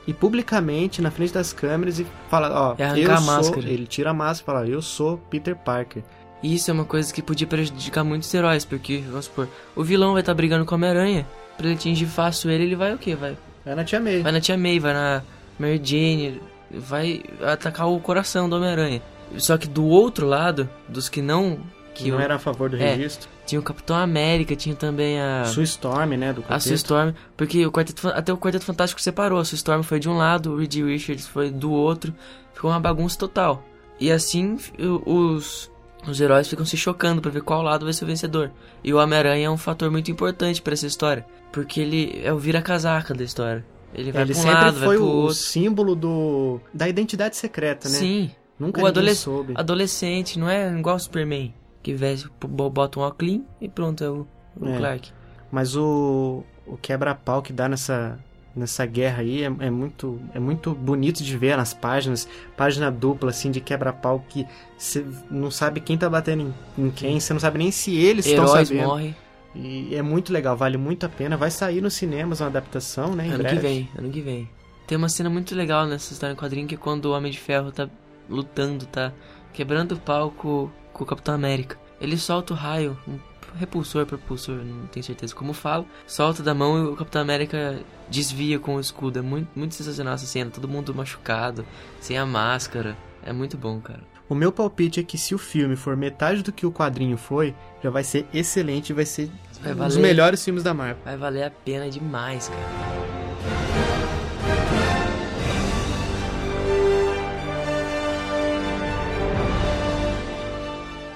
e 0.07 0.13
publicamente 0.15 1.03
na 1.03 1.11
frente 1.11 1.35
das 1.35 1.53
câmeras 1.53 1.99
e 1.99 2.07
fala, 2.31 2.49
ó, 2.51 2.83
arrancar 2.83 2.97
eu 2.97 3.13
a 3.13 3.17
sou, 3.17 3.27
máscara. 3.27 3.69
ele 3.69 3.87
tira 3.87 4.11
a 4.11 4.15
máscara 4.15 4.61
e 4.61 4.63
fala, 4.63 4.75
eu 4.75 4.81
sou 4.81 5.19
Peter 5.31 5.57
Parker. 5.57 6.03
Isso 6.43 6.71
é 6.71 6.75
uma 6.75 6.85
coisa 6.85 7.13
que 7.13 7.21
podia 7.21 7.47
prejudicar 7.47 8.05
muitos 8.05 8.33
heróis, 8.33 8.65
porque, 8.65 8.99
vamos 8.99 9.25
supor, 9.25 9.49
o 9.75 9.83
vilão 9.83 10.13
vai 10.13 10.21
estar 10.21 10.33
brigando 10.35 10.65
com 10.65 10.75
o 10.75 10.79
Homem-Aranha, 10.79 11.27
pra 11.57 11.67
ele 11.67 11.75
atingir 11.75 12.07
fácil 12.07 12.51
ele, 12.51 12.63
ele 12.63 12.77
vai 12.77 12.95
o 12.95 12.99
quê? 12.99 13.17
Vai, 13.17 13.37
É 13.71 13.75
na 13.75 13.85
Tia 13.85 14.01
May. 14.01 14.23
vai 14.23 14.33
na 14.33 14.41
Tia 14.41 14.57
May, 14.57 14.79
vai 14.81 14.93
na 14.95 15.23
Mary 15.59 15.81
Jane, 15.83 16.41
vai 16.71 17.23
atacar 17.43 17.89
o 17.89 18.01
coração 18.01 18.49
do 18.49 18.57
Homem-Aranha. 18.57 19.03
Só 19.37 19.59
que 19.59 19.67
do 19.69 19.85
outro 19.85 20.27
lado, 20.27 20.69
dos 20.89 21.09
que 21.09 21.21
não... 21.21 21.59
Que 21.95 22.11
não 22.11 22.19
o- 22.19 22.21
era 22.21 22.37
a 22.37 22.39
favor 22.39 22.71
do 22.71 22.77
É. 22.77 22.95
registro. 22.95 23.29
Tinha 23.45 23.61
o 23.61 23.63
Capitão 23.63 23.97
América, 23.97 24.55
tinha 24.55 24.75
também 24.75 25.21
a... 25.21 25.45
Sue 25.47 25.65
Storm, 25.65 26.11
né, 26.17 26.33
do 26.33 26.41
A 26.43 26.45
quarteto. 26.45 26.63
Sue 26.69 26.75
Storm, 26.77 27.13
porque 27.37 27.67
o 27.67 27.73
quarteto, 27.73 28.09
até 28.09 28.33
o 28.33 28.37
Quarteto 28.39 28.65
Fantástico 28.65 29.01
separou. 29.01 29.39
A 29.39 29.45
Sue 29.45 29.57
Storm 29.57 29.83
foi 29.83 29.99
de 29.99 30.09
um 30.09 30.17
lado, 30.17 30.53
o 30.53 30.59
Reed 30.59 30.75
Richards 30.77 31.27
foi 31.27 31.51
do 31.51 31.71
outro. 31.73 32.15
Ficou 32.55 32.71
uma 32.71 32.79
bagunça 32.81 33.19
total. 33.19 33.63
E 33.99 34.13
assim, 34.13 34.59
os, 35.07 35.71
os 36.07 36.21
heróis 36.21 36.47
ficam 36.49 36.65
se 36.65 36.77
chocando 36.77 37.21
pra 37.23 37.31
ver 37.31 37.43
qual 37.43 37.63
lado 37.63 37.85
vai 37.85 37.93
ser 37.93 38.05
o 38.05 38.07
vencedor. 38.07 38.51
E 38.85 38.93
o 38.93 38.99
Homem-Aranha 38.99 39.47
é 39.47 39.51
um 39.51 39.57
fator 39.57 39.91
muito 39.91 40.11
importante 40.11 40.63
pra 40.63 40.73
essa 40.75 40.87
história. 40.87 41.27
Porque 41.53 41.81
ele 41.81 42.21
é 42.23 42.33
o 42.33 42.39
vira-casaca 42.39 43.15
da 43.15 43.25
história. 43.25 43.65
Ele 43.95 44.13
vai 44.13 44.23
Ele 44.23 44.33
pra 44.33 44.41
um 44.41 44.43
sempre 44.45 44.65
lado, 44.65 44.79
vai 44.79 44.87
foi 44.89 44.97
pro 44.97 45.07
o, 45.07 45.09
outro. 45.23 45.35
símbolo 45.35 45.95
do 45.97 46.61
da 46.75 46.89
identidade 46.89 47.37
secreta, 47.37 47.89
né? 47.89 47.95
Sim, 47.99 48.31
Nunca 48.59 48.83
o 48.83 48.87
adolesc- 48.87 49.23
soube. 49.23 49.55
adolescente, 49.57 50.39
não 50.39 50.49
é 50.49 50.71
igual 50.79 50.97
o 50.97 51.01
Superman. 51.01 51.55
Que 51.83 51.95
veste, 51.95 52.29
bo- 52.47 52.69
bota 52.69 52.99
um 53.01 53.03
óculos 53.03 53.41
e 53.61 53.69
pronto, 53.69 54.05
é 54.05 54.11
o, 54.11 54.27
o 54.61 54.69
É. 54.69 54.77
Clark. 54.77 55.11
Mas 55.51 55.75
o, 55.75 56.45
o 56.67 56.77
quebra-pau 56.77 57.41
que 57.41 57.51
dá 57.53 57.67
nessa, 57.67 58.19
nessa 58.55 58.85
guerra 58.85 59.23
aí 59.23 59.43
é, 59.43 59.47
é 59.47 59.71
muito, 59.71 60.21
é 60.35 60.39
muito 60.39 60.75
bonito 60.75 61.23
de 61.25 61.39
ver 61.39 61.57
nas 61.57 61.73
páginas. 61.73 62.29
Página 62.59 62.91
dupla, 62.91 63.31
assim, 63.31 63.51
de 63.51 63.61
quebra-pau 63.61 64.23
que 64.29 64.45
você 64.77 65.03
não 65.31 65.51
sabe 65.51 65.81
quem 65.81 65.97
tá 65.97 66.11
batendo 66.11 66.53
em, 66.77 66.85
em 66.87 66.91
quem, 66.91 67.19
você 67.19 67.33
não 67.33 67.41
sabe 67.41 67.57
nem 67.59 67.71
se 67.71 67.97
eles 67.97 68.27
estão 68.27 68.47
sabendo. 68.49 69.15
E 69.55 69.95
é 69.95 70.03
muito 70.03 70.33
legal, 70.33 70.57
vale 70.57 70.77
muito 70.77 71.05
a 71.07 71.09
pena. 71.09 71.37
Vai 71.37 71.51
sair 71.51 71.81
nos 71.81 71.95
cinemas 71.95 72.41
uma 72.41 72.49
adaptação, 72.49 73.15
né? 73.15 73.27
Em 73.27 73.31
Ano 73.31 73.39
breve. 73.39 73.57
que 73.57 73.63
vem, 73.63 73.89
ano 73.97 74.11
que 74.11 74.21
vem. 74.21 74.49
Tem 74.87 74.97
uma 74.97 75.09
cena 75.09 75.29
muito 75.29 75.55
legal 75.55 75.87
nessa 75.87 76.13
história 76.13 76.33
em 76.33 76.37
quadrinho 76.37 76.67
que 76.67 76.75
é 76.75 76.79
quando 76.79 77.07
o 77.07 77.13
Homem 77.13 77.31
de 77.31 77.39
Ferro 77.39 77.71
tá 77.71 77.89
lutando, 78.29 78.87
tá 78.87 79.13
quebrando 79.53 79.93
o 79.93 80.01
pau 80.01 80.31
com, 80.31 80.71
com 80.93 81.05
o 81.05 81.07
Capitão 81.07 81.35
América. 81.35 81.79
Ele 82.01 82.17
solta 82.17 82.53
o 82.55 82.57
raio, 82.57 82.97
um 83.07 83.19
repulsor, 83.57 84.07
propulsor, 84.07 84.57
não 84.65 84.87
tenho 84.87 85.05
certeza 85.05 85.35
como 85.35 85.53
falo. 85.53 85.87
Solta 86.07 86.43
da 86.43 86.55
mão 86.55 86.79
e 86.79 86.87
o 86.89 86.97
Capitão 86.97 87.21
América 87.21 87.81
desvia 88.09 88.59
com 88.59 88.77
o 88.77 88.81
escudo. 88.81 89.19
É 89.19 89.23
muito, 89.23 89.49
muito 89.55 89.75
sensacional 89.75 90.15
essa 90.15 90.27
cena, 90.27 90.51
todo 90.51 90.69
mundo 90.69 90.95
machucado, 90.95 91.67
sem 92.01 92.17
a 92.17 92.25
máscara. 92.25 92.97
É 93.23 93.33
muito 93.33 93.57
bom, 93.57 93.81
cara. 93.81 94.03
O 94.29 94.35
meu 94.35 94.53
palpite 94.53 95.01
é 95.01 95.03
que 95.03 95.17
se 95.17 95.35
o 95.35 95.39
filme 95.39 95.75
for 95.75 95.97
metade 95.97 96.43
do 96.43 96.53
que 96.53 96.67
o 96.67 96.73
quadrinho 96.73 97.17
foi, 97.17 97.55
já 97.83 97.89
vai 97.91 98.05
ser 98.05 98.27
excelente 98.33 98.91
e 98.91 98.93
vai 98.93 99.07
ser 99.07 99.31
Vai 99.63 99.73
um 99.73 99.77
dos 99.87 99.97
melhores 99.97 100.45
filmes 100.45 100.63
da 100.63 100.75
Marvel. 100.75 101.03
Vai 101.05 101.17
valer 101.17 101.45
a 101.45 101.51
pena 101.51 101.89
demais, 101.91 102.49
cara. 102.49 103.79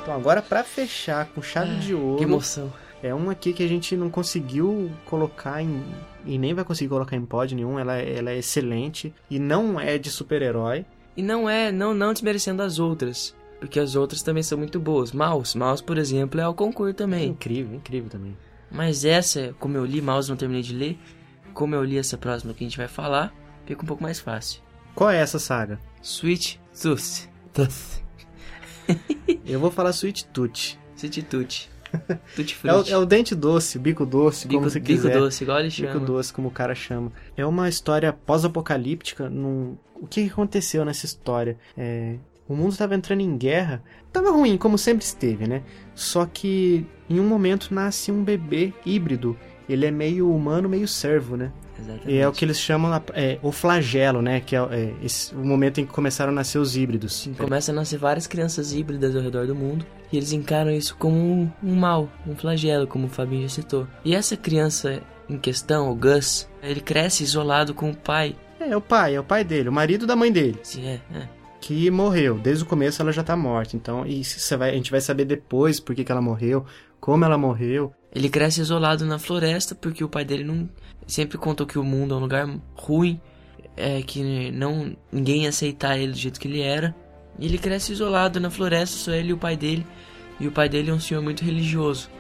Então 0.02 0.14
agora 0.14 0.42
pra 0.42 0.64
fechar 0.64 1.26
com 1.26 1.40
chave 1.40 1.76
de 1.76 1.94
ouro, 1.94 2.18
Que 2.18 2.24
emoção. 2.24 2.72
é 3.02 3.14
uma 3.14 3.32
aqui 3.32 3.52
que 3.52 3.62
a 3.62 3.68
gente 3.68 3.96
não 3.96 4.10
conseguiu 4.10 4.90
colocar 5.06 5.62
em 5.62 5.82
e 6.24 6.38
nem 6.38 6.54
vai 6.54 6.64
conseguir 6.64 6.88
colocar 6.88 7.16
em 7.16 7.24
pod 7.24 7.54
nenhum, 7.54 7.78
ela, 7.78 7.96
é- 7.98 8.16
ela 8.18 8.30
é 8.30 8.38
excelente 8.38 9.12
e 9.30 9.38
não 9.38 9.78
é 9.80 9.98
de 9.98 10.10
super-herói. 10.10 10.84
E 11.16 11.22
não 11.22 11.48
é, 11.48 11.70
não, 11.70 11.92
não 11.94 12.12
desmerecendo 12.12 12.62
as 12.62 12.78
outras. 12.78 13.34
Porque 13.60 13.78
as 13.78 13.94
outras 13.94 14.22
também 14.22 14.42
são 14.42 14.58
muito 14.58 14.80
boas. 14.80 15.12
Mouse, 15.12 15.56
Mouse, 15.56 15.82
por 15.82 15.96
exemplo, 15.98 16.40
é 16.40 16.48
o 16.48 16.54
concurso 16.54 16.90
É 16.90 16.94
também. 16.94 17.28
incrível, 17.28 17.76
incrível 17.76 18.10
também. 18.10 18.36
Mas 18.70 19.04
essa, 19.04 19.54
como 19.60 19.76
eu 19.76 19.84
li, 19.84 20.00
Mouse 20.00 20.28
não 20.28 20.36
terminei 20.36 20.62
de 20.62 20.74
ler. 20.74 20.98
Como 21.54 21.74
eu 21.74 21.84
li 21.84 21.98
essa 21.98 22.16
próxima 22.18 22.54
que 22.54 22.64
a 22.64 22.66
gente 22.66 22.78
vai 22.78 22.88
falar, 22.88 23.32
fica 23.66 23.82
um 23.82 23.86
pouco 23.86 24.02
mais 24.02 24.18
fácil. 24.18 24.60
Qual 24.94 25.10
é 25.10 25.18
essa 25.18 25.38
saga? 25.38 25.78
Sweet 26.02 26.60
Tooth. 26.82 27.28
Tooth. 27.52 28.02
Eu 29.46 29.60
vou 29.60 29.70
falar 29.70 29.90
Sweet 29.90 30.26
Tooth. 30.26 30.78
Sweet 30.96 31.22
Tooth. 31.22 31.68
Tutti 32.36 32.54
É 32.64 32.72
o, 32.72 32.74
frutti. 32.76 32.92
é 32.92 32.98
o 32.98 33.04
dente 33.04 33.34
doce, 33.34 33.78
bico 33.78 34.04
doce, 34.06 34.46
bico, 34.46 34.60
como 34.60 34.70
você 34.70 34.80
bico 34.80 34.92
quiser. 35.02 35.18
doce, 35.18 35.44
igual 35.44 35.60
ele 35.60 35.70
chama. 35.70 35.92
Bico 35.92 36.04
doce, 36.06 36.32
como 36.32 36.48
o 36.48 36.50
cara 36.50 36.74
chama. 36.74 37.12
É 37.36 37.44
uma 37.44 37.68
história 37.68 38.12
pós-apocalíptica. 38.12 39.28
Num... 39.28 39.76
O 39.94 40.06
que 40.06 40.26
aconteceu 40.26 40.84
nessa 40.84 41.06
história? 41.06 41.56
É, 41.76 42.16
O 42.48 42.56
mundo 42.56 42.72
estava 42.72 42.94
entrando 42.94 43.20
em 43.20 43.36
guerra. 43.36 43.82
Tava 44.12 44.30
ruim, 44.30 44.56
como 44.58 44.76
sempre 44.76 45.04
esteve, 45.04 45.46
né? 45.46 45.62
Só 45.94 46.26
que 46.26 46.84
em 47.08 47.20
um 47.20 47.26
momento 47.26 47.72
nasce 47.72 48.10
um 48.10 48.22
bebê 48.24 48.72
híbrido. 48.84 49.36
Ele 49.68 49.86
é 49.86 49.90
meio 49.90 50.30
humano, 50.34 50.68
meio 50.68 50.88
servo, 50.88 51.36
né? 51.36 51.52
Exatamente. 51.82 52.10
E 52.10 52.18
é 52.18 52.28
o 52.28 52.32
que 52.32 52.44
eles 52.44 52.58
chamam 52.58 53.02
é, 53.14 53.38
o 53.42 53.52
flagelo, 53.52 54.22
né? 54.22 54.40
Que 54.40 54.56
é, 54.56 54.58
é 54.70 54.94
esse- 55.02 55.34
o 55.34 55.44
momento 55.44 55.80
em 55.80 55.86
que 55.86 55.92
começaram 55.92 56.32
a 56.32 56.34
nascer 56.34 56.58
os 56.58 56.76
híbridos. 56.76 57.14
Sim, 57.14 57.34
começa 57.34 57.72
a 57.72 57.74
nascer 57.74 57.98
várias 57.98 58.26
crianças 58.26 58.72
híbridas 58.72 59.14
ao 59.16 59.22
redor 59.22 59.46
do 59.46 59.54
mundo 59.54 59.84
e 60.12 60.16
eles 60.16 60.32
encaram 60.32 60.70
isso 60.70 60.96
como 60.98 61.16
um, 61.16 61.50
um 61.62 61.74
mal, 61.74 62.08
um 62.26 62.34
flagelo, 62.34 62.86
como 62.86 63.06
o 63.06 63.10
Fabinho 63.10 63.42
já 63.42 63.48
citou. 63.48 63.86
E 64.04 64.14
essa 64.14 64.36
criança 64.36 65.02
em 65.28 65.38
questão, 65.38 65.90
o 65.90 65.94
Gus, 65.94 66.48
ele 66.62 66.80
cresce 66.80 67.22
isolado 67.24 67.72
com 67.74 67.90
o 67.90 67.96
pai. 67.96 68.34
É, 68.60 68.70
é 68.70 68.76
o 68.76 68.80
pai, 68.80 69.14
é 69.14 69.20
o 69.20 69.24
pai 69.24 69.42
dele, 69.44 69.68
o 69.68 69.72
marido 69.72 70.06
da 70.06 70.14
mãe 70.16 70.30
dele. 70.30 70.58
Sim, 70.62 70.86
é, 70.86 71.00
é. 71.14 71.28
que 71.60 71.90
morreu. 71.90 72.38
Desde 72.38 72.64
o 72.64 72.66
começo 72.66 73.00
ela 73.00 73.12
já 73.12 73.22
tá 73.22 73.36
morta. 73.36 73.76
Então, 73.76 74.04
e 74.06 74.22
você 74.24 74.56
vai, 74.56 74.70
a 74.70 74.74
gente 74.74 74.90
vai 74.90 75.00
saber 75.00 75.24
depois 75.24 75.78
por 75.80 75.94
que, 75.94 76.04
que 76.04 76.12
ela 76.12 76.20
morreu, 76.20 76.64
como 77.00 77.24
ela 77.24 77.38
morreu. 77.38 77.92
Ele 78.14 78.28
cresce 78.28 78.60
isolado 78.60 79.06
na 79.06 79.18
floresta 79.18 79.74
porque 79.74 80.04
o 80.04 80.08
pai 80.08 80.24
dele 80.24 80.44
não 80.44 80.68
sempre 81.06 81.38
contou 81.38 81.66
que 81.66 81.78
o 81.78 81.84
mundo 81.84 82.14
é 82.14 82.16
um 82.16 82.20
lugar 82.20 82.48
ruim, 82.74 83.20
é 83.76 84.02
que 84.02 84.50
não 84.50 84.96
ninguém 85.10 85.46
aceitar 85.46 85.98
ele 85.98 86.12
do 86.12 86.18
jeito 86.18 86.40
que 86.40 86.48
ele 86.48 86.60
era. 86.60 86.94
E 87.38 87.46
ele 87.46 87.58
cresce 87.58 87.92
isolado 87.92 88.38
na 88.38 88.50
floresta, 88.50 88.96
só 88.96 89.12
ele 89.12 89.30
e 89.30 89.32
o 89.32 89.38
pai 89.38 89.56
dele. 89.56 89.86
E 90.38 90.46
o 90.46 90.52
pai 90.52 90.68
dele 90.68 90.90
é 90.90 90.94
um 90.94 91.00
senhor 91.00 91.22
muito 91.22 91.44
religioso. 91.44 92.10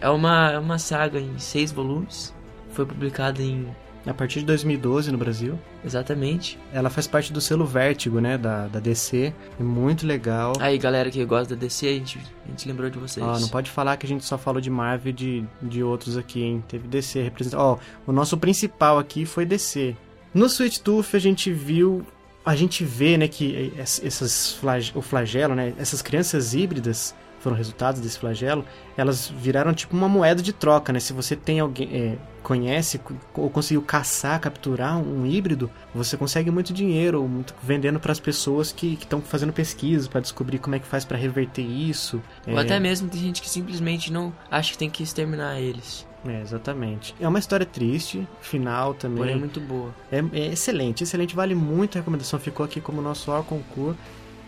É 0.00 0.08
uma, 0.08 0.52
é 0.52 0.58
uma 0.58 0.78
saga 0.78 1.20
em 1.20 1.38
seis 1.38 1.72
volumes. 1.72 2.34
Foi 2.70 2.86
publicada 2.86 3.42
em 3.42 3.68
A 4.08 4.14
partir 4.14 4.40
de 4.40 4.46
2012 4.46 5.12
no 5.12 5.18
Brasil. 5.18 5.58
exatamente. 5.84 6.58
Ela 6.72 6.88
faz 6.90 7.06
parte 7.06 7.32
do 7.32 7.40
selo 7.40 7.64
Vértigo, 7.66 8.20
né? 8.20 8.38
Da, 8.38 8.66
da 8.66 8.80
DC. 8.80 9.32
É 9.58 9.62
muito 9.62 10.06
legal. 10.06 10.52
Aí 10.60 10.78
galera 10.78 11.10
que 11.10 11.24
gosta 11.24 11.54
da 11.54 11.60
DC, 11.60 11.86
a 11.86 11.90
gente, 11.92 12.18
a 12.46 12.50
gente 12.50 12.66
lembrou 12.68 12.88
de 12.90 12.98
vocês. 12.98 13.24
Ó, 13.24 13.38
não 13.38 13.48
pode 13.48 13.70
falar 13.70 13.96
que 13.96 14.06
a 14.06 14.08
gente 14.08 14.24
só 14.24 14.38
falou 14.38 14.60
de 14.60 14.70
Marvel 14.70 15.10
e 15.10 15.12
de, 15.12 15.44
de 15.60 15.82
outros 15.82 16.16
aqui, 16.16 16.42
hein? 16.42 16.64
Teve 16.66 16.88
DC 16.88 17.22
representando. 17.22 17.60
Ó, 17.60 17.78
o 18.06 18.12
nosso 18.12 18.36
principal 18.38 18.98
aqui 18.98 19.24
foi 19.26 19.44
DC. 19.44 19.94
No 20.32 20.46
Sweet 20.46 20.80
Tooth 20.82 21.14
a 21.14 21.18
gente 21.18 21.52
viu. 21.52 22.04
A 22.44 22.56
gente 22.56 22.82
vê, 22.84 23.18
né, 23.18 23.28
que 23.28 23.72
es- 23.78 24.00
essas 24.02 24.58
o 24.94 25.02
flagelo, 25.02 25.54
né? 25.54 25.74
Essas 25.78 26.00
crianças 26.00 26.54
híbridas 26.54 27.14
foram 27.40 27.56
resultados 27.56 28.00
desse 28.00 28.18
flagelo. 28.18 28.64
Elas 28.96 29.28
viraram 29.28 29.72
tipo 29.72 29.96
uma 29.96 30.08
moeda 30.08 30.42
de 30.42 30.52
troca, 30.52 30.92
né? 30.92 31.00
Se 31.00 31.12
você 31.12 31.34
tem 31.36 31.60
alguém. 31.60 31.88
é, 31.92 32.16
conhece 32.42 32.96
co- 32.98 33.14
ou 33.34 33.50
conseguiu 33.50 33.82
caçar, 33.82 34.40
capturar 34.40 34.96
um 34.96 35.26
híbrido, 35.26 35.70
você 35.94 36.16
consegue 36.16 36.50
muito 36.50 36.72
dinheiro 36.72 37.22
muito, 37.28 37.54
vendendo 37.62 38.00
para 38.00 38.10
as 38.12 38.18
pessoas 38.20 38.72
que 38.72 38.94
estão 38.94 39.20
fazendo 39.20 39.52
pesquisa 39.52 40.08
para 40.08 40.20
descobrir 40.20 40.58
como 40.58 40.74
é 40.74 40.78
que 40.78 40.86
faz 40.86 41.04
para 41.04 41.18
reverter 41.18 41.60
isso. 41.62 42.22
Ou 42.46 42.56
É, 42.56 42.62
até 42.62 42.80
mesmo 42.80 43.08
tem 43.10 43.20
gente 43.20 43.42
que 43.42 43.50
simplesmente 43.50 44.10
não 44.10 44.32
acha 44.50 44.72
que 44.72 44.78
tem 44.78 44.88
que 44.88 45.02
exterminar 45.02 45.60
eles. 45.60 46.06
É, 46.26 46.40
exatamente. 46.40 47.14
É 47.20 47.28
uma 47.28 47.38
história 47.38 47.66
triste, 47.66 48.26
final 48.40 48.94
também. 48.94 49.18
Porém, 49.18 49.38
muito 49.38 49.60
boa. 49.60 49.94
É, 50.10 50.18
é 50.32 50.46
excelente, 50.52 51.04
excelente, 51.04 51.36
vale 51.36 51.54
muito 51.54 51.96
a 51.96 52.00
recomendação. 52.00 52.40
Ficou 52.40 52.64
aqui 52.64 52.80
como 52.80 53.02
nosso 53.02 53.30
hors 53.30 53.46
concurso. 53.46 53.98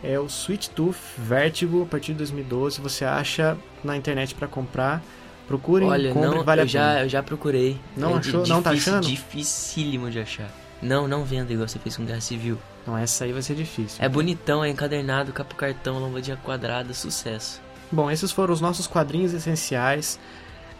É 0.03 0.19
o 0.19 0.27
Sweet 0.27 0.71
Tooth 0.71 0.97
Vertigo, 1.19 1.83
a 1.83 1.87
partir 1.87 2.13
de 2.13 2.19
2012. 2.19 2.81
Você 2.81 3.05
acha 3.05 3.57
na 3.85 3.97
internet 3.97 4.35
pra 4.35 4.49
comprar. 4.49 5.03
Procurem, 5.47 5.89
Olha, 5.89 6.13
comprem, 6.13 6.31
não, 6.37 6.45
vale 6.45 6.61
eu, 6.61 6.65
a 6.65 6.67
já, 6.67 6.89
pena. 6.93 7.01
eu 7.05 7.09
já 7.09 7.23
procurei. 7.23 7.79
Não 7.97 8.15
É 8.15 8.19
achou? 8.19 8.47
Não 8.47 8.63
tá 8.63 8.71
difícil- 8.73 8.93
achando? 8.95 9.07
Dificílimo 9.09 10.11
de 10.11 10.21
achar. 10.21 10.49
Não, 10.81 11.07
não 11.09 11.25
venda 11.25 11.53
igual 11.53 11.69
você 11.69 11.79
fez 11.79 11.97
com 11.97 12.05
Guerra 12.07 12.21
Civil. 12.21 12.57
Não, 12.87 12.97
essa 12.97 13.25
aí 13.25 13.33
vai 13.33 13.43
ser 13.43 13.55
difícil. 13.57 14.03
É 14.03 14.09
bonitão, 14.09 14.65
é 14.65 14.71
encadernado, 14.71 15.33
capa 15.33 15.55
cartão, 15.55 15.99
lombadinha 15.99 16.37
quadrada, 16.37 16.95
sucesso. 16.95 17.61
Bom, 17.93 18.11
esses 18.11 18.31
foram 18.33 18.55
os 18.55 18.61
nossos 18.61 18.87
quadrinhos 18.87 19.35
essenciais. 19.35 20.19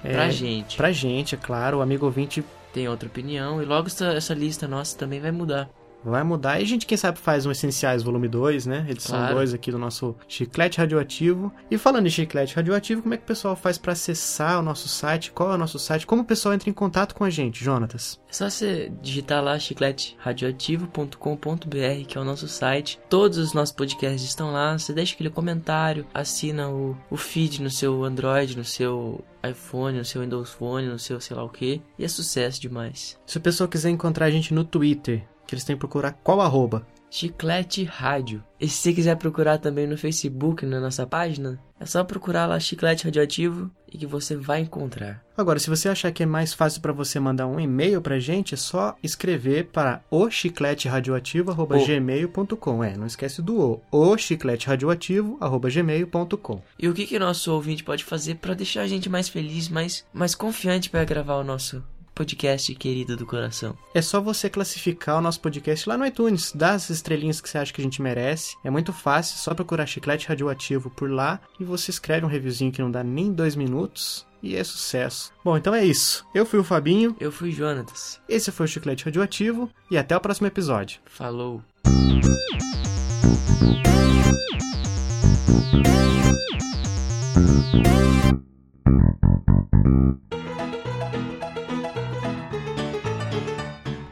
É, 0.05 0.13
Pra 0.15 0.31
gente. 0.31 0.77
Pra 0.77 0.93
gente, 0.93 1.35
é 1.35 1.39
claro. 1.39 1.79
O 1.79 1.83
amigo 1.83 2.07
ouvinte 2.07 2.43
Tem 2.73 2.89
outra 2.89 3.09
opinião 3.09 3.61
e 3.61 3.65
logo 3.67 3.89
essa, 3.89 4.07
essa 4.13 4.33
lista 4.33 4.69
nossa 4.69 4.97
também 4.97 5.21
vai 5.21 5.33
mudar. 5.33 5.69
Vai 6.05 6.23
mudar. 6.23 6.61
E 6.61 6.63
a 6.63 6.67
gente, 6.67 6.87
quem 6.87 6.97
sabe, 6.97 7.19
faz 7.19 7.45
um 7.47 7.51
Essenciais 7.51 8.03
Volume 8.03 8.29
2, 8.29 8.67
né? 8.67 8.87
Edição 8.89 9.19
Claro. 9.19 9.35
2 9.37 9.55
aqui 9.55 9.71
do 9.71 9.79
nosso 9.79 10.15
Chiclete 10.29 10.79
Radioativo. 10.79 11.53
E 11.71 11.79
falando 11.79 12.07
em 12.07 12.11
Chiclete 12.11 12.57
Radioativo, 12.57 13.03
como 13.03 13.15
é 13.15 13.17
que 13.17 13.25
o 13.25 13.27
pessoal 13.27 13.57
faz 13.57 13.79
pra 13.79 13.93
acessar 13.93 14.59
o 14.59 14.63
nosso 14.63 14.89
site? 14.89 15.33
Qual 15.33 15.51
é 15.53 15.55
o 15.55 15.59
nosso 15.59 15.79
site? 15.79 16.07
Como 16.07 16.23
o 16.23 16.25
pessoal 16.25 16.55
entra 16.55 16.71
em 16.71 16.73
contato 16.73 17.15
com 17.15 17.25
a 17.25 17.31
gente, 17.31 17.63
Jonatas? 17.65 18.21
É 18.29 18.33
só 18.33 18.49
você 18.49 18.93
digitar 19.03 19.43
lá 19.43 19.59
chicleteradioativo.com.br, 19.59 22.05
que 22.07 22.17
é 22.17 22.21
o 22.21 22.25
nosso 22.25 22.47
site. 22.49 23.01
Todos 23.09 23.39
os 23.39 23.53
nossos 23.53 23.75
podcasts 23.75 24.29
estão 24.29 24.53
lá. 24.53 24.79
Você 24.79 24.93
deixa 24.93 25.15
aquele 25.15 25.31
comentário, 25.31 26.07
assina 26.15 26.69
o, 26.69 26.97
o 27.11 27.17
feed 27.17 27.63
no 27.63 27.71
seu 27.71 28.05
Android, 28.05 28.57
no 28.57 28.65
seu 28.65 29.25
iPhone, 29.49 29.99
no 29.99 30.05
seu 30.05 30.23
Windows 30.23 30.51
Phone, 30.51 30.87
no 30.89 30.99
seu 30.99 31.21
sei 31.21 31.37
lá 31.37 31.43
o 31.43 31.49
que. 31.49 31.83
E 31.99 32.05
é 32.05 32.09
sucesso 32.09 32.61
demais. 32.61 33.19
Se 33.27 33.39
o 33.39 33.41
pessoal 33.41 33.69
quiser 33.69 33.91
encontrar 33.91 34.27
a 34.27 34.31
gente 34.31 34.55
no 34.55 34.65
Twitter, 34.65 35.27
que 35.51 35.57
eles 35.57 35.65
têm 35.65 35.75
que 35.75 35.81
procurar 35.81 36.13
qual 36.13 36.41
arroba? 36.41 36.87
Chiclete 37.11 37.83
Rádio. 37.83 38.41
E 38.61 38.69
se 38.69 38.77
você 38.77 38.93
quiser 38.93 39.17
procurar 39.17 39.59
também 39.59 39.85
no 39.85 39.99
Facebook, 39.99 40.65
na 40.65 40.79
nossa 40.79 41.05
página, 41.05 41.61
é 41.81 41.85
só 41.85 42.05
procurar 42.05 42.47
lá 42.47 42.61
Chiclete 42.61 43.05
Radioativo 43.05 43.69
e 43.93 43.99
que 43.99 44.07
você 44.07 44.37
vai 44.37 44.61
encontrar. 44.61 45.21
Agora, 45.37 45.59
se 45.59 45.69
você 45.69 45.89
achar 45.89 46.13
que 46.13 46.23
é 46.23 46.27
mais 46.27 46.55
fácil 46.55 46.81
pra 46.81 46.93
você 46.93 47.19
mandar 47.19 47.49
um 47.49 47.59
e-mail 47.59 48.01
pra 48.01 48.21
gente, 48.21 48.55
é 48.55 48.57
só 48.57 48.95
escrever 49.03 49.71
para 49.73 50.05
o 50.09 50.31
chicleteradioativo@gmail.com. 50.31 52.85
É, 52.85 52.97
não 52.97 53.07
esquece 53.07 53.43
do 53.43 53.59
o. 53.59 53.83
o 53.91 54.17
chicleteradioativo@gmail.com. 54.17 56.63
E 56.79 56.89
o 56.89 56.95
que 56.95 57.07
que 57.07 57.19
nosso 57.19 57.53
ouvinte 57.53 57.83
pode 57.83 58.05
fazer 58.05 58.37
para 58.37 58.55
deixar 58.55 58.83
a 58.83 58.87
gente 58.87 59.09
mais 59.09 59.29
feliz, 59.29 59.69
mais, 59.69 60.07
mais 60.13 60.37
confiante 60.37 60.89
para 60.89 61.05
gravar 61.05 61.39
o 61.39 61.45
nosso 61.45 61.83
podcast 62.21 62.75
querido 62.75 63.17
do 63.17 63.25
coração? 63.25 63.75
É 63.95 64.03
só 64.03 64.21
você 64.21 64.51
classificar 64.51 65.17
o 65.17 65.23
nosso 65.23 65.41
podcast 65.41 65.89
lá 65.89 65.97
no 65.97 66.05
iTunes, 66.05 66.53
dá 66.55 66.73
as 66.73 66.91
estrelinhas 66.91 67.41
que 67.41 67.49
você 67.49 67.57
acha 67.57 67.73
que 67.73 67.81
a 67.81 67.85
gente 67.85 68.03
merece. 68.03 68.57
É 68.63 68.69
muito 68.69 68.93
fácil, 68.93 69.39
só 69.39 69.55
procurar 69.55 69.87
Chiclete 69.87 70.29
Radioativo 70.29 70.91
por 70.91 71.11
lá 71.11 71.41
e 71.59 71.65
você 71.65 71.91
escreve 71.91 72.27
um 72.27 72.29
reviewzinho 72.29 72.71
que 72.73 72.83
não 72.83 72.91
dá 72.91 73.03
nem 73.03 73.33
dois 73.33 73.57
minutos 73.57 74.27
e 74.43 74.55
é 74.55 74.63
sucesso. 74.63 75.33
Bom, 75.43 75.57
então 75.57 75.75
é 75.75 75.83
isso. 75.83 76.27
Eu 76.35 76.45
fui 76.45 76.59
o 76.59 76.65
Fabinho, 76.65 77.17
Eu 77.19 77.33
fui 77.33 77.51
Jonatas. 77.53 78.21
esse 78.29 78.53
foi 78.53 78.67
o 78.67 78.69
Chiclete 78.69 79.07
Radioativo 79.07 79.71
e 79.91 79.97
até 79.97 80.15
o 80.15 80.21
próximo 80.21 80.47
episódio. 80.47 81.01
Falou. 81.07 81.63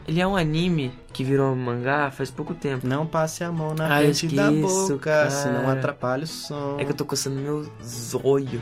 Ele 0.08 0.20
é 0.22 0.26
um 0.26 0.34
anime 0.36 0.90
que 1.12 1.22
virou 1.22 1.52
um 1.52 1.54
mangá 1.54 2.10
faz 2.10 2.30
pouco 2.30 2.54
tempo. 2.54 2.86
Não 2.86 3.06
passe 3.06 3.44
a 3.44 3.52
mão 3.52 3.74
na 3.74 3.84
Ah, 3.94 3.98
frente 3.98 4.26
da 4.34 4.50
esqueço, 4.50 4.88
boca, 4.94 4.98
cara. 5.04 5.30
senão 5.30 5.68
atrapalha 5.68 6.24
o 6.24 6.26
som. 6.26 6.76
É 6.80 6.84
que 6.86 6.90
eu 6.92 6.96
tô 6.96 7.04
coçando 7.04 7.36
meu 7.36 7.70
zóio. 7.84 8.58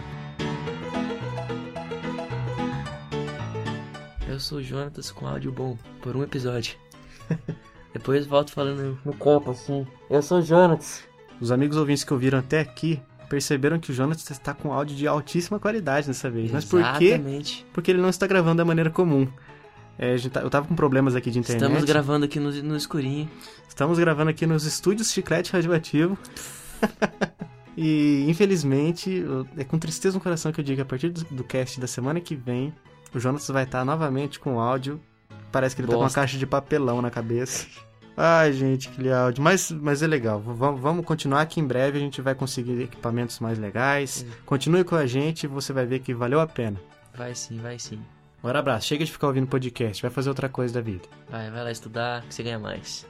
Eu 4.29 4.41
sou 4.41 4.59
o 4.59 4.63
Jonatas 4.63 5.13
com 5.13 5.27
áudio 5.27 5.53
bom, 5.53 5.79
por 6.03 6.17
um 6.17 6.23
episódio. 6.25 6.75
Depois 7.95 8.27
volto 8.27 8.53
falando 8.53 8.99
no 9.05 9.15
copo 9.15 9.53
assim. 9.53 9.87
Eu 10.11 10.21
sou 10.23 10.39
o 10.39 10.43
Jonatas. 10.43 11.05
Os 11.41 11.53
amigos 11.53 11.77
ouvintes 11.77 12.03
que 12.03 12.13
ouviram 12.13 12.41
até 12.41 12.59
aqui 12.61 13.01
perceberam 13.29 13.79
que 13.79 13.91
o 13.93 13.95
Jonas 13.95 14.29
está 14.31 14.53
com 14.53 14.73
áudio 14.73 14.97
de 14.97 15.07
altíssima 15.07 15.61
qualidade 15.61 16.09
dessa 16.09 16.29
vez. 16.29 16.51
Mas 16.51 16.65
por 16.65 16.83
quê? 16.99 17.07
Exatamente. 17.15 17.65
Porque 17.73 17.91
ele 17.93 18.01
não 18.01 18.09
está 18.09 18.27
gravando 18.27 18.57
da 18.57 18.65
maneira 18.65 18.91
comum. 18.91 19.29
É, 19.99 20.17
tá- 20.29 20.41
eu 20.41 20.51
tava 20.51 20.67
com 20.67 20.75
problemas 20.75 21.15
aqui 21.17 21.31
de 21.31 21.39
internet. 21.39 21.63
Estamos 21.65 21.85
gravando 21.85 22.25
aqui 22.27 22.39
no, 22.39 22.51
no 22.63 22.77
escurinho. 22.77 23.31
Estamos 23.69 23.99
gravando 23.99 24.31
aqui 24.31 24.47
nos 24.47 24.65
estúdios 24.65 25.11
Chiclete 25.11 25.53
Radioativo. 25.53 26.19
e, 27.77 28.25
infelizmente, 28.29 29.11
eu- 29.11 29.47
é 29.57 29.65
com 29.65 29.79
tristeza 29.79 30.17
no 30.17 30.23
coração 30.23 30.53
que 30.53 30.61
eu 30.61 30.65
digo 30.65 30.77
que 30.77 30.83
a 30.83 30.87
partir 30.87 31.09
do, 31.11 31.25
do 31.25 31.45
cast 31.45 31.81
da 31.81 31.87
semana 31.87 32.21
que 32.21 32.35
vem, 32.35 32.73
o 33.15 33.19
Jonas 33.21 33.47
vai 33.49 33.65
estar 33.65 33.85
novamente 33.85 34.39
com 34.39 34.61
áudio. 34.61 35.01
Parece 35.53 35.75
que 35.75 35.81
ele 35.81 35.89
tá 35.89 35.95
com 35.95 36.01
uma 36.01 36.07
Bosta. 36.07 36.21
caixa 36.21 36.37
de 36.39 36.47
papelão 36.47 37.01
na 37.01 37.11
cabeça. 37.11 37.67
Ai, 38.17 38.53
gente, 38.53 38.89
aquele 38.89 39.13
áudio. 39.13 39.43
Mas, 39.43 39.71
mas 39.71 40.03
é 40.03 40.07
legal. 40.07 40.41
Vamos- 40.41 40.81
vamos 40.81 41.05
continuar 41.05 41.45
que 41.47 41.61
em 41.61 41.67
breve 41.67 41.99
a 41.99 42.01
gente 42.01 42.21
vai 42.21 42.35
conseguir 42.35 42.81
equipamentos 42.83 43.41
mais 43.41 43.59
legais. 43.59 44.25
Continue 44.45 44.85
com 44.85 44.95
a 44.97 45.07
gente 45.07 45.45
e 45.45 45.47
você 45.47 45.73
vai 45.73 45.87
ver 45.87 46.01
que 46.01 46.15
valeu 46.15 46.41
a 46.41 46.47
pena. 46.47 46.81
Vai 47.17 47.35
sim, 47.35 47.59
vai 47.59 47.79
sim. 47.79 47.99
Um 48.47 48.57
abraço, 48.57 48.87
chega 48.87 49.05
de 49.05 49.11
ficar 49.11 49.27
ouvindo 49.27 49.49
podcast, 49.49 50.01
vai 50.01 50.11
fazer 50.11 50.29
outra 50.29 50.49
coisa 50.49 50.75
da 50.75 50.81
vida. 50.81 51.09
Vai, 51.29 51.51
vai 51.51 51.65
lá 51.65 51.71
estudar 51.73 52.23
que 52.23 52.33
você 52.33 52.45
ganha 52.45 52.61
mais. 52.61 53.05